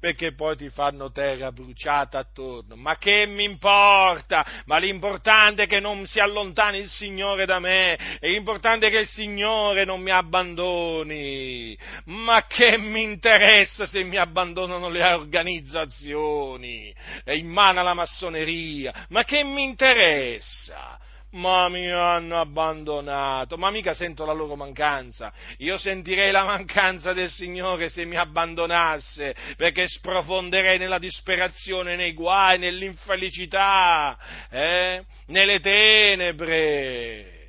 [0.00, 2.74] perché poi ti fanno terra bruciata attorno.
[2.74, 4.44] Ma che mi importa?
[4.64, 9.08] Ma l'importante è che non si allontani il Signore da me, è importante che il
[9.08, 11.78] Signore non mi abbandoni.
[12.06, 16.92] Ma che mi interessa se mi abbandonano le organizzazioni?
[17.22, 19.06] È in mano alla massoneria.
[19.10, 20.99] Ma che mi interessa?
[21.32, 25.32] Ma mi hanno abbandonato, ma mica sento la loro mancanza.
[25.58, 32.58] Io sentirei la mancanza del Signore se mi abbandonasse, perché sprofonderei nella disperazione, nei guai,
[32.58, 34.18] nell'infelicità,
[34.50, 35.04] eh?
[35.26, 37.39] nelle tenebre.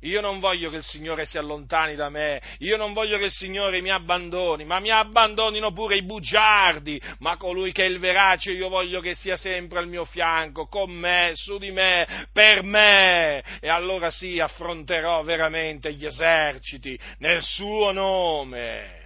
[0.00, 3.30] Io non voglio che il Signore si allontani da me, io non voglio che il
[3.30, 8.52] Signore mi abbandoni, ma mi abbandonino pure i bugiardi, ma colui che è il verace
[8.52, 13.42] io voglio che sia sempre al mio fianco, con me, su di me, per me.
[13.60, 18.98] E allora sì, affronterò veramente gli eserciti nel suo nome.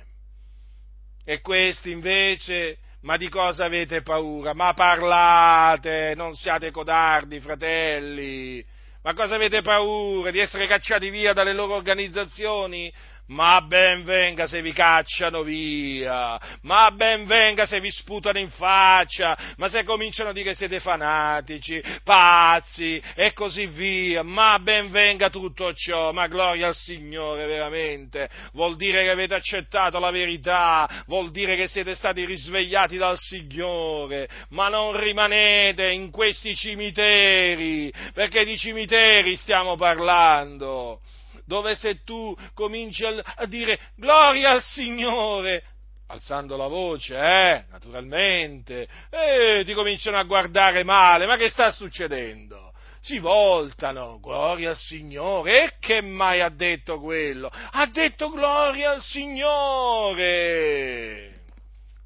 [1.24, 4.54] E questi invece Ma di cosa avete paura?
[4.54, 8.64] Ma parlate, non siate codardi, fratelli.
[9.04, 10.30] Ma cosa avete paura?
[10.30, 12.90] Di essere cacciati via dalle loro organizzazioni?
[13.28, 19.34] Ma ben venga se vi cacciano via, ma ben venga se vi sputano in faccia,
[19.56, 25.30] ma se cominciano a dire che siete fanatici, pazzi e così via, ma ben venga
[25.30, 31.30] tutto ciò, ma gloria al Signore veramente, vuol dire che avete accettato la verità, vuol
[31.30, 38.58] dire che siete stati risvegliati dal Signore, ma non rimanete in questi cimiteri, perché di
[38.58, 41.00] cimiteri stiamo parlando
[41.44, 45.62] dove se tu cominci a, dire gloria al Signore,
[46.08, 52.72] alzando la voce, eh, naturalmente, eh, ti cominciano a guardare male, ma che sta succedendo?
[53.00, 57.50] Si voltano, gloria al Signore, e che mai ha detto quello?
[57.52, 60.22] Ha detto gloria al Signore!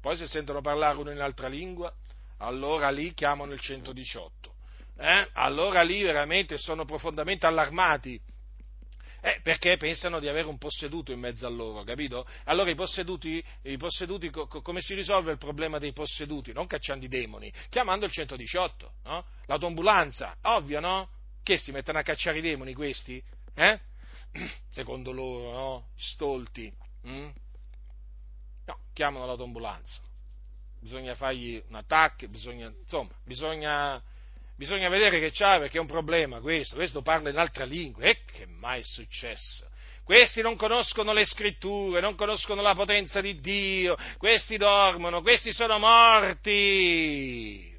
[0.01, 1.93] Poi se sentono parlare uno in altra lingua,
[2.39, 4.53] allora lì chiamano il 118.
[4.97, 5.29] Eh?
[5.33, 8.19] Allora lì veramente sono profondamente allarmati
[9.21, 12.25] eh, perché pensano di avere un posseduto in mezzo a loro, capito?
[12.45, 16.53] Allora i posseduti, i posseduti co- come si risolve il problema dei posseduti?
[16.53, 19.25] Non cacciando i demoni, chiamando il 118, no?
[19.45, 21.09] L'autoambulanza, ovvio, no?
[21.43, 23.21] Che si mettono a cacciare i demoni questi?
[23.55, 23.79] Eh?
[24.71, 25.87] Secondo loro, no?
[25.95, 26.71] Stolti.
[27.07, 27.29] Mm?
[28.65, 30.01] No, chiamano l'autoambulanza.
[30.79, 34.01] Bisogna fargli un attacco, bisogna, insomma, bisogna
[34.59, 38.25] bisogna vedere che c'ha perché è un problema questo, questo parla in altra lingua, e
[38.25, 39.65] che mai è successo?
[40.03, 45.79] Questi non conoscono le scritture, non conoscono la potenza di Dio, questi dormono, questi sono
[45.79, 46.57] morti.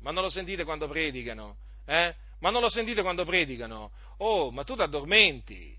[0.00, 1.56] Ma non lo sentite quando predicano?
[1.84, 2.14] Eh?
[2.38, 3.90] Ma non lo sentite quando predicano?
[4.18, 5.76] Oh, ma tu ti addormenti.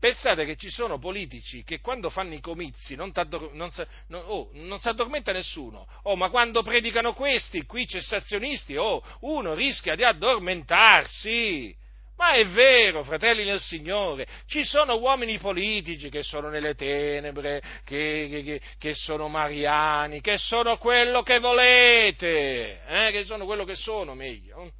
[0.00, 3.12] Pensate che ci sono politici che quando fanno i comizi non,
[3.52, 3.70] non,
[4.08, 5.86] oh, non si addormenta nessuno.
[6.04, 11.76] Oh, ma quando predicano questi, qui cessazionisti, oh, uno rischia di addormentarsi.
[12.16, 18.42] Ma è vero, fratelli nel Signore, ci sono uomini politici che sono nelle tenebre, che,
[18.44, 24.14] che, che sono mariani, che sono quello che volete, eh, che sono quello che sono,
[24.14, 24.72] meglio.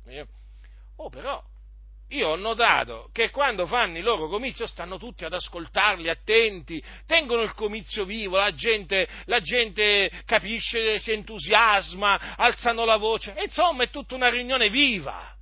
[0.97, 1.43] Oh, però,
[2.11, 7.43] io ho notato che quando fanno il loro comizio stanno tutti ad ascoltarli, attenti, tengono
[7.43, 13.91] il comizio vivo, la gente, la gente capisce, si entusiasma, alzano la voce, insomma è
[13.91, 15.37] tutta una riunione viva.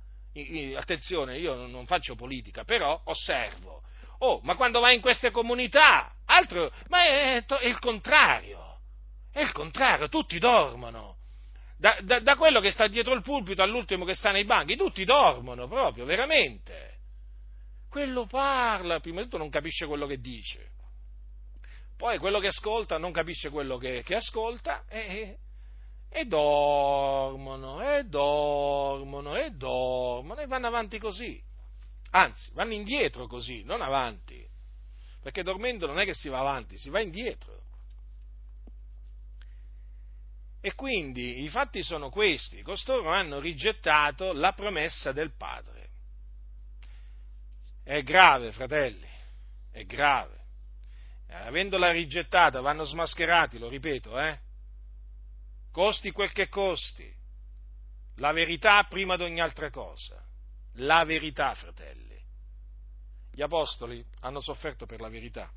[0.75, 3.81] Attenzione, io non faccio politica, però osservo.
[4.19, 8.79] Oh, ma quando vai in queste comunità, altro, ma è, è il contrario,
[9.31, 11.18] è il contrario, tutti dormono
[11.79, 15.05] da, da, da, quello che sta dietro il pulpito all'ultimo che sta nei banchi, tutti
[15.05, 16.97] dormono proprio, veramente.
[17.89, 20.71] Quello parla, prima di tutto non capisce quello che dice,
[21.95, 25.37] poi quello che ascolta non capisce quello che, che ascolta e,
[26.09, 31.41] e dormono, e dormono, e dormono, e vanno avanti così.
[32.11, 34.45] Anzi, vanno indietro così, non avanti.
[35.21, 37.58] Perché dormendo non è che si va avanti, si va indietro.
[40.61, 45.89] E quindi i fatti sono questi, costoro hanno rigettato la promessa del Padre.
[47.83, 49.07] È grave, fratelli,
[49.71, 50.37] è grave.
[51.29, 54.39] Avendola rigettata vanno smascherati, lo ripeto, eh?
[55.71, 57.11] Costi quel che costi.
[58.15, 60.21] La verità prima di ogni altra cosa.
[60.73, 62.19] La verità, fratelli.
[63.31, 65.49] Gli apostoli hanno sofferto per la verità.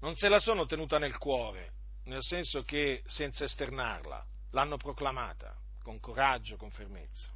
[0.00, 1.72] Non se la sono tenuta nel cuore,
[2.04, 7.28] nel senso che senza esternarla, l'hanno proclamata con coraggio, con fermezza.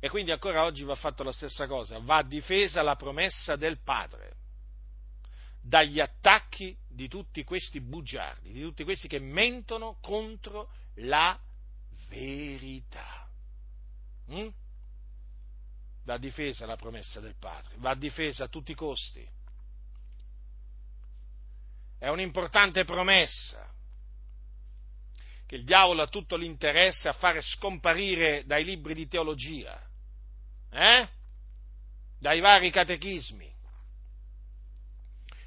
[0.00, 4.36] E quindi ancora oggi va fatto la stessa cosa, va difesa la promessa del Padre
[5.60, 11.38] dagli attacchi di tutti questi bugiardi, di tutti questi che mentono contro la
[12.08, 13.28] verità.
[14.32, 14.48] Mm?
[16.08, 19.28] Va difesa la promessa del Padre, va difesa a tutti i costi.
[21.98, 23.70] È un'importante promessa
[25.44, 29.78] che il diavolo ha tutto l'interesse a fare scomparire dai libri di teologia,
[30.70, 31.08] eh?
[32.18, 33.54] dai vari catechismi,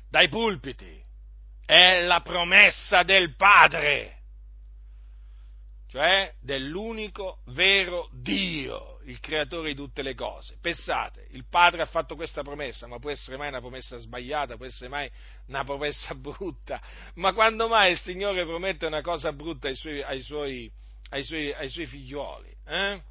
[0.10, 1.10] dai pulpiti.
[1.66, 4.22] È la promessa del Padre
[5.92, 10.58] cioè dell'unico vero Dio, il creatore di tutte le cose.
[10.62, 14.66] Pensate, il Padre ha fatto questa promessa, ma può essere mai una promessa sbagliata, può
[14.66, 15.10] essere mai
[15.48, 16.82] una promessa brutta,
[17.16, 20.72] ma quando mai il Signore promette una cosa brutta ai suoi, ai suoi,
[21.10, 22.58] ai suoi, ai suoi figlioli?
[22.66, 23.02] Eh?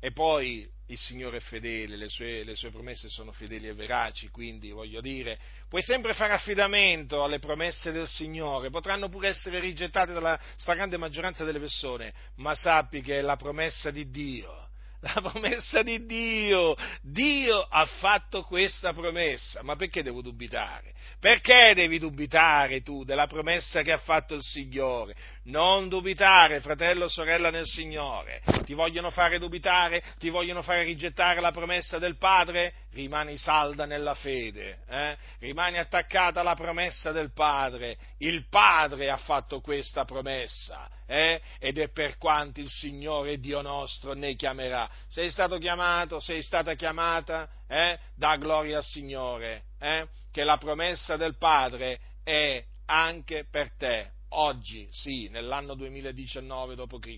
[0.00, 4.28] E poi il Signore è fedele, le sue, le sue, promesse sono fedeli e veraci,
[4.28, 10.12] quindi voglio dire, puoi sempre fare affidamento alle promesse del Signore, potranno pure essere rigettate
[10.12, 14.66] dalla stragrande maggioranza delle persone, ma sappi che è la promessa di Dio
[15.00, 16.74] la promessa di Dio.
[17.02, 20.94] Dio ha fatto questa promessa, ma perché devo dubitare?
[21.20, 25.14] Perché devi dubitare tu della promessa che ha fatto il Signore?
[25.46, 28.42] Non dubitare, fratello o sorella nel Signore.
[28.64, 30.02] Ti vogliono fare dubitare?
[30.18, 32.72] Ti vogliono fare rigettare la promessa del Padre?
[32.90, 35.16] Rimani salda nella fede, eh?
[35.38, 37.96] rimani attaccata alla promessa del Padre.
[38.18, 41.40] Il Padre ha fatto questa promessa eh?
[41.60, 44.90] ed è per quanti il Signore Dio nostro ne chiamerà.
[45.06, 47.96] Sei stato chiamato, sei stata chiamata, eh?
[48.16, 50.08] da gloria al Signore, eh?
[50.32, 57.08] che la promessa del Padre è anche per te, oggi, sì, nell'anno 2019 d.C.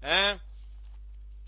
[0.00, 0.38] Eh?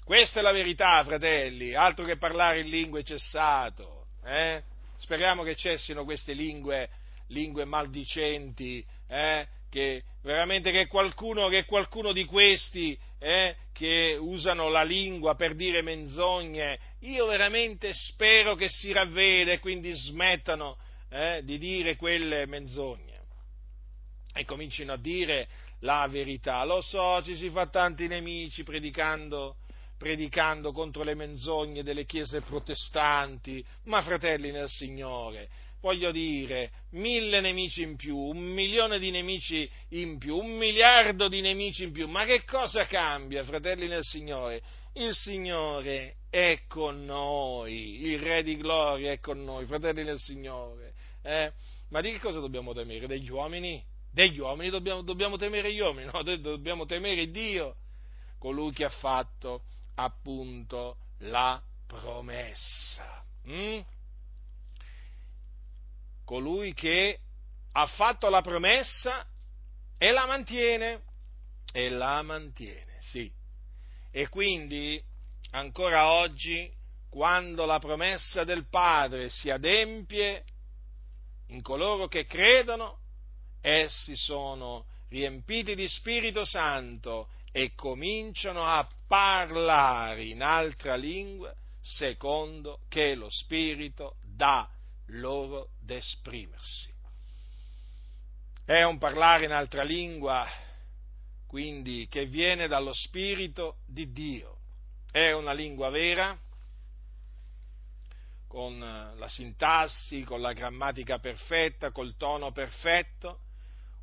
[0.04, 4.06] Questa è la verità, fratelli, altro che parlare in lingue cessato.
[4.24, 4.62] Eh?
[4.96, 6.90] Speriamo che cessino queste lingue,
[7.28, 9.46] lingue maldicenti, eh?
[9.70, 15.82] che veramente che qualcuno, che qualcuno di questi eh, che usano la lingua per dire
[15.82, 20.76] menzogne, io veramente spero che si ravvede e quindi smettano
[21.08, 23.11] eh, di dire quelle menzogne
[24.32, 25.48] e comincino a dire
[25.80, 26.64] la verità.
[26.64, 29.56] Lo so, ci si fa tanti nemici predicando,
[29.98, 35.48] predicando contro le menzogne delle chiese protestanti, ma fratelli nel Signore,
[35.80, 41.40] voglio dire, mille nemici in più, un milione di nemici in più, un miliardo di
[41.40, 44.62] nemici in più, ma che cosa cambia, fratelli nel Signore?
[44.94, 50.92] Il Signore è con noi, il Re di gloria è con noi, fratelli nel Signore.
[51.22, 51.52] Eh?
[51.88, 53.06] Ma di che cosa dobbiamo temere?
[53.06, 53.82] Degli uomini?
[54.12, 56.22] Degli uomini dobbiamo, dobbiamo temere gli uomini, no?
[56.22, 57.76] Dobbiamo temere Dio,
[58.38, 63.24] colui che ha fatto appunto la promessa.
[63.48, 63.80] Mm?
[66.32, 67.18] colui che
[67.72, 69.26] ha fatto la promessa
[69.98, 71.02] e la mantiene,
[71.72, 73.30] e la mantiene, sì.
[74.10, 74.98] E quindi
[75.50, 76.72] ancora oggi,
[77.10, 80.44] quando la promessa del Padre si adempie
[81.48, 83.00] in coloro che credono,
[83.62, 93.14] essi sono riempiti di Spirito Santo e cominciano a parlare in altra lingua secondo che
[93.14, 94.68] lo Spirito dà
[95.06, 96.90] loro d'esprimersi.
[98.64, 100.48] È un parlare in altra lingua,
[101.46, 104.58] quindi che viene dallo Spirito di Dio.
[105.10, 106.38] È una lingua vera,
[108.46, 113.40] con la sintassi, con la grammatica perfetta, col tono perfetto,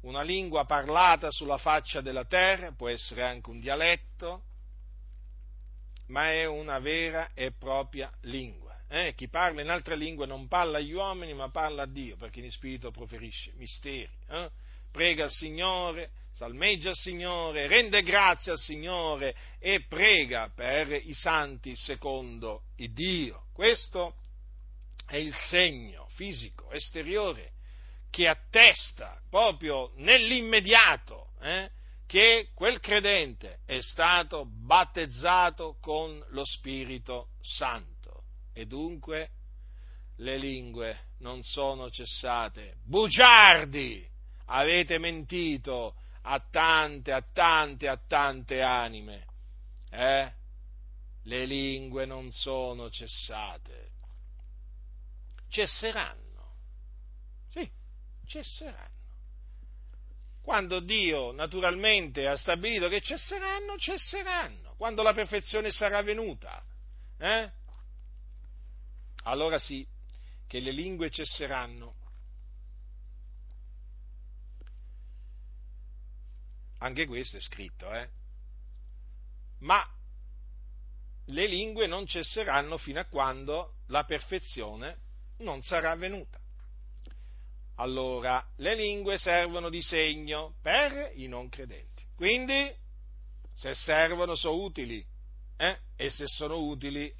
[0.02, 4.44] una lingua parlata sulla faccia della terra, può essere anche un dialetto,
[6.08, 10.80] ma è una vera e propria lingua eh, chi parla in altre lingue non parla
[10.80, 14.10] agli uomini ma parla a Dio, perché in spirito proferisce misteri.
[14.28, 14.50] Eh?
[14.92, 21.76] Prega al Signore, salmeggia al Signore, rende grazie al Signore e prega per i santi
[21.76, 23.44] secondo il Dio.
[23.54, 24.16] Questo
[25.06, 27.52] è il segno fisico, esteriore,
[28.10, 31.70] che attesta proprio nell'immediato eh,
[32.06, 39.30] che quel credente è stato battezzato con lo Spirito Santo e dunque
[40.18, 42.78] le lingue non sono cessate.
[42.84, 44.08] Bugiardi!
[44.46, 49.26] Avete mentito a tante, a tante, a tante anime.
[49.92, 50.32] Eh?
[51.24, 53.92] Le lingue non sono cessate.
[55.50, 56.29] Cesseranno.
[58.30, 58.98] Cesseranno.
[60.42, 64.76] Quando Dio naturalmente ha stabilito che cesseranno, cesseranno.
[64.78, 66.64] Quando la perfezione sarà venuta.
[67.18, 67.52] Eh?
[69.24, 69.86] allora sì
[70.48, 71.96] che le lingue cesseranno.
[76.80, 78.10] Anche questo è scritto, eh?
[79.60, 79.84] Ma
[81.26, 84.98] le lingue non cesseranno fino a quando la perfezione
[85.38, 86.40] non sarà venuta.
[87.80, 92.04] Allora, le lingue servono di segno per i non credenti.
[92.14, 92.70] Quindi,
[93.54, 95.06] se servono, sono utili.
[95.56, 95.78] Eh?
[95.96, 97.14] E se sono utili,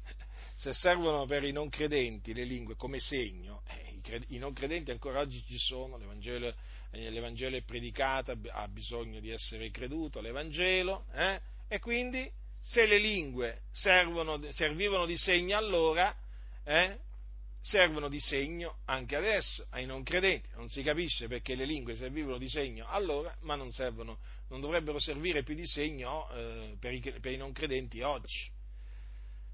[0.56, 5.20] se servono per i non credenti le lingue come segno, eh, i, non credenti ancora
[5.20, 6.54] oggi ci sono, l'Evangelo,
[6.92, 12.30] eh, l'Evangelo è predicato, ha bisogno di essere creduto, l'Evangelo, eh, e quindi
[12.60, 16.14] se le lingue servono, servivano di segno allora,
[16.64, 17.04] eh,
[17.66, 20.48] servono di segno anche adesso ai non credenti.
[20.54, 24.18] Non si capisce perché le lingue servivano di segno allora, ma non, servono,
[24.48, 28.48] non dovrebbero servire più di segno eh, per, i, per, i, non credenti oggi.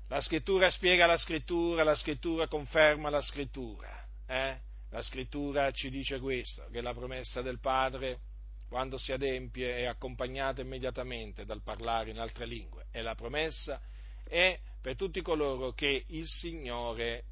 [0.08, 4.06] La scrittura spiega la scrittura, la scrittura conferma la scrittura.
[4.26, 4.60] Eh?
[4.90, 8.20] La scrittura ci dice questo, che la promessa del Padre,
[8.68, 12.88] quando si adempie, è accompagnata immediatamente dal parlare in altre lingue.
[12.92, 13.80] E la promessa
[14.22, 17.24] è per tutti coloro che il Signore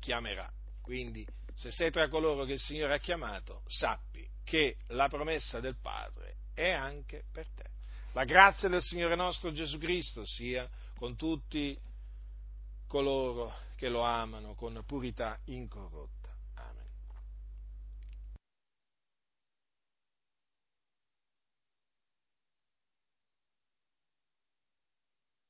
[0.00, 0.50] chiamerà.
[0.82, 1.24] Quindi,
[1.54, 6.38] se sei tra coloro che il Signore ha chiamato, sappi che la promessa del Padre
[6.54, 7.68] è anche per te.
[8.12, 11.78] La grazia del Signore nostro Gesù Cristo sia con tutti
[12.88, 16.19] coloro che lo amano con purità incorrotta.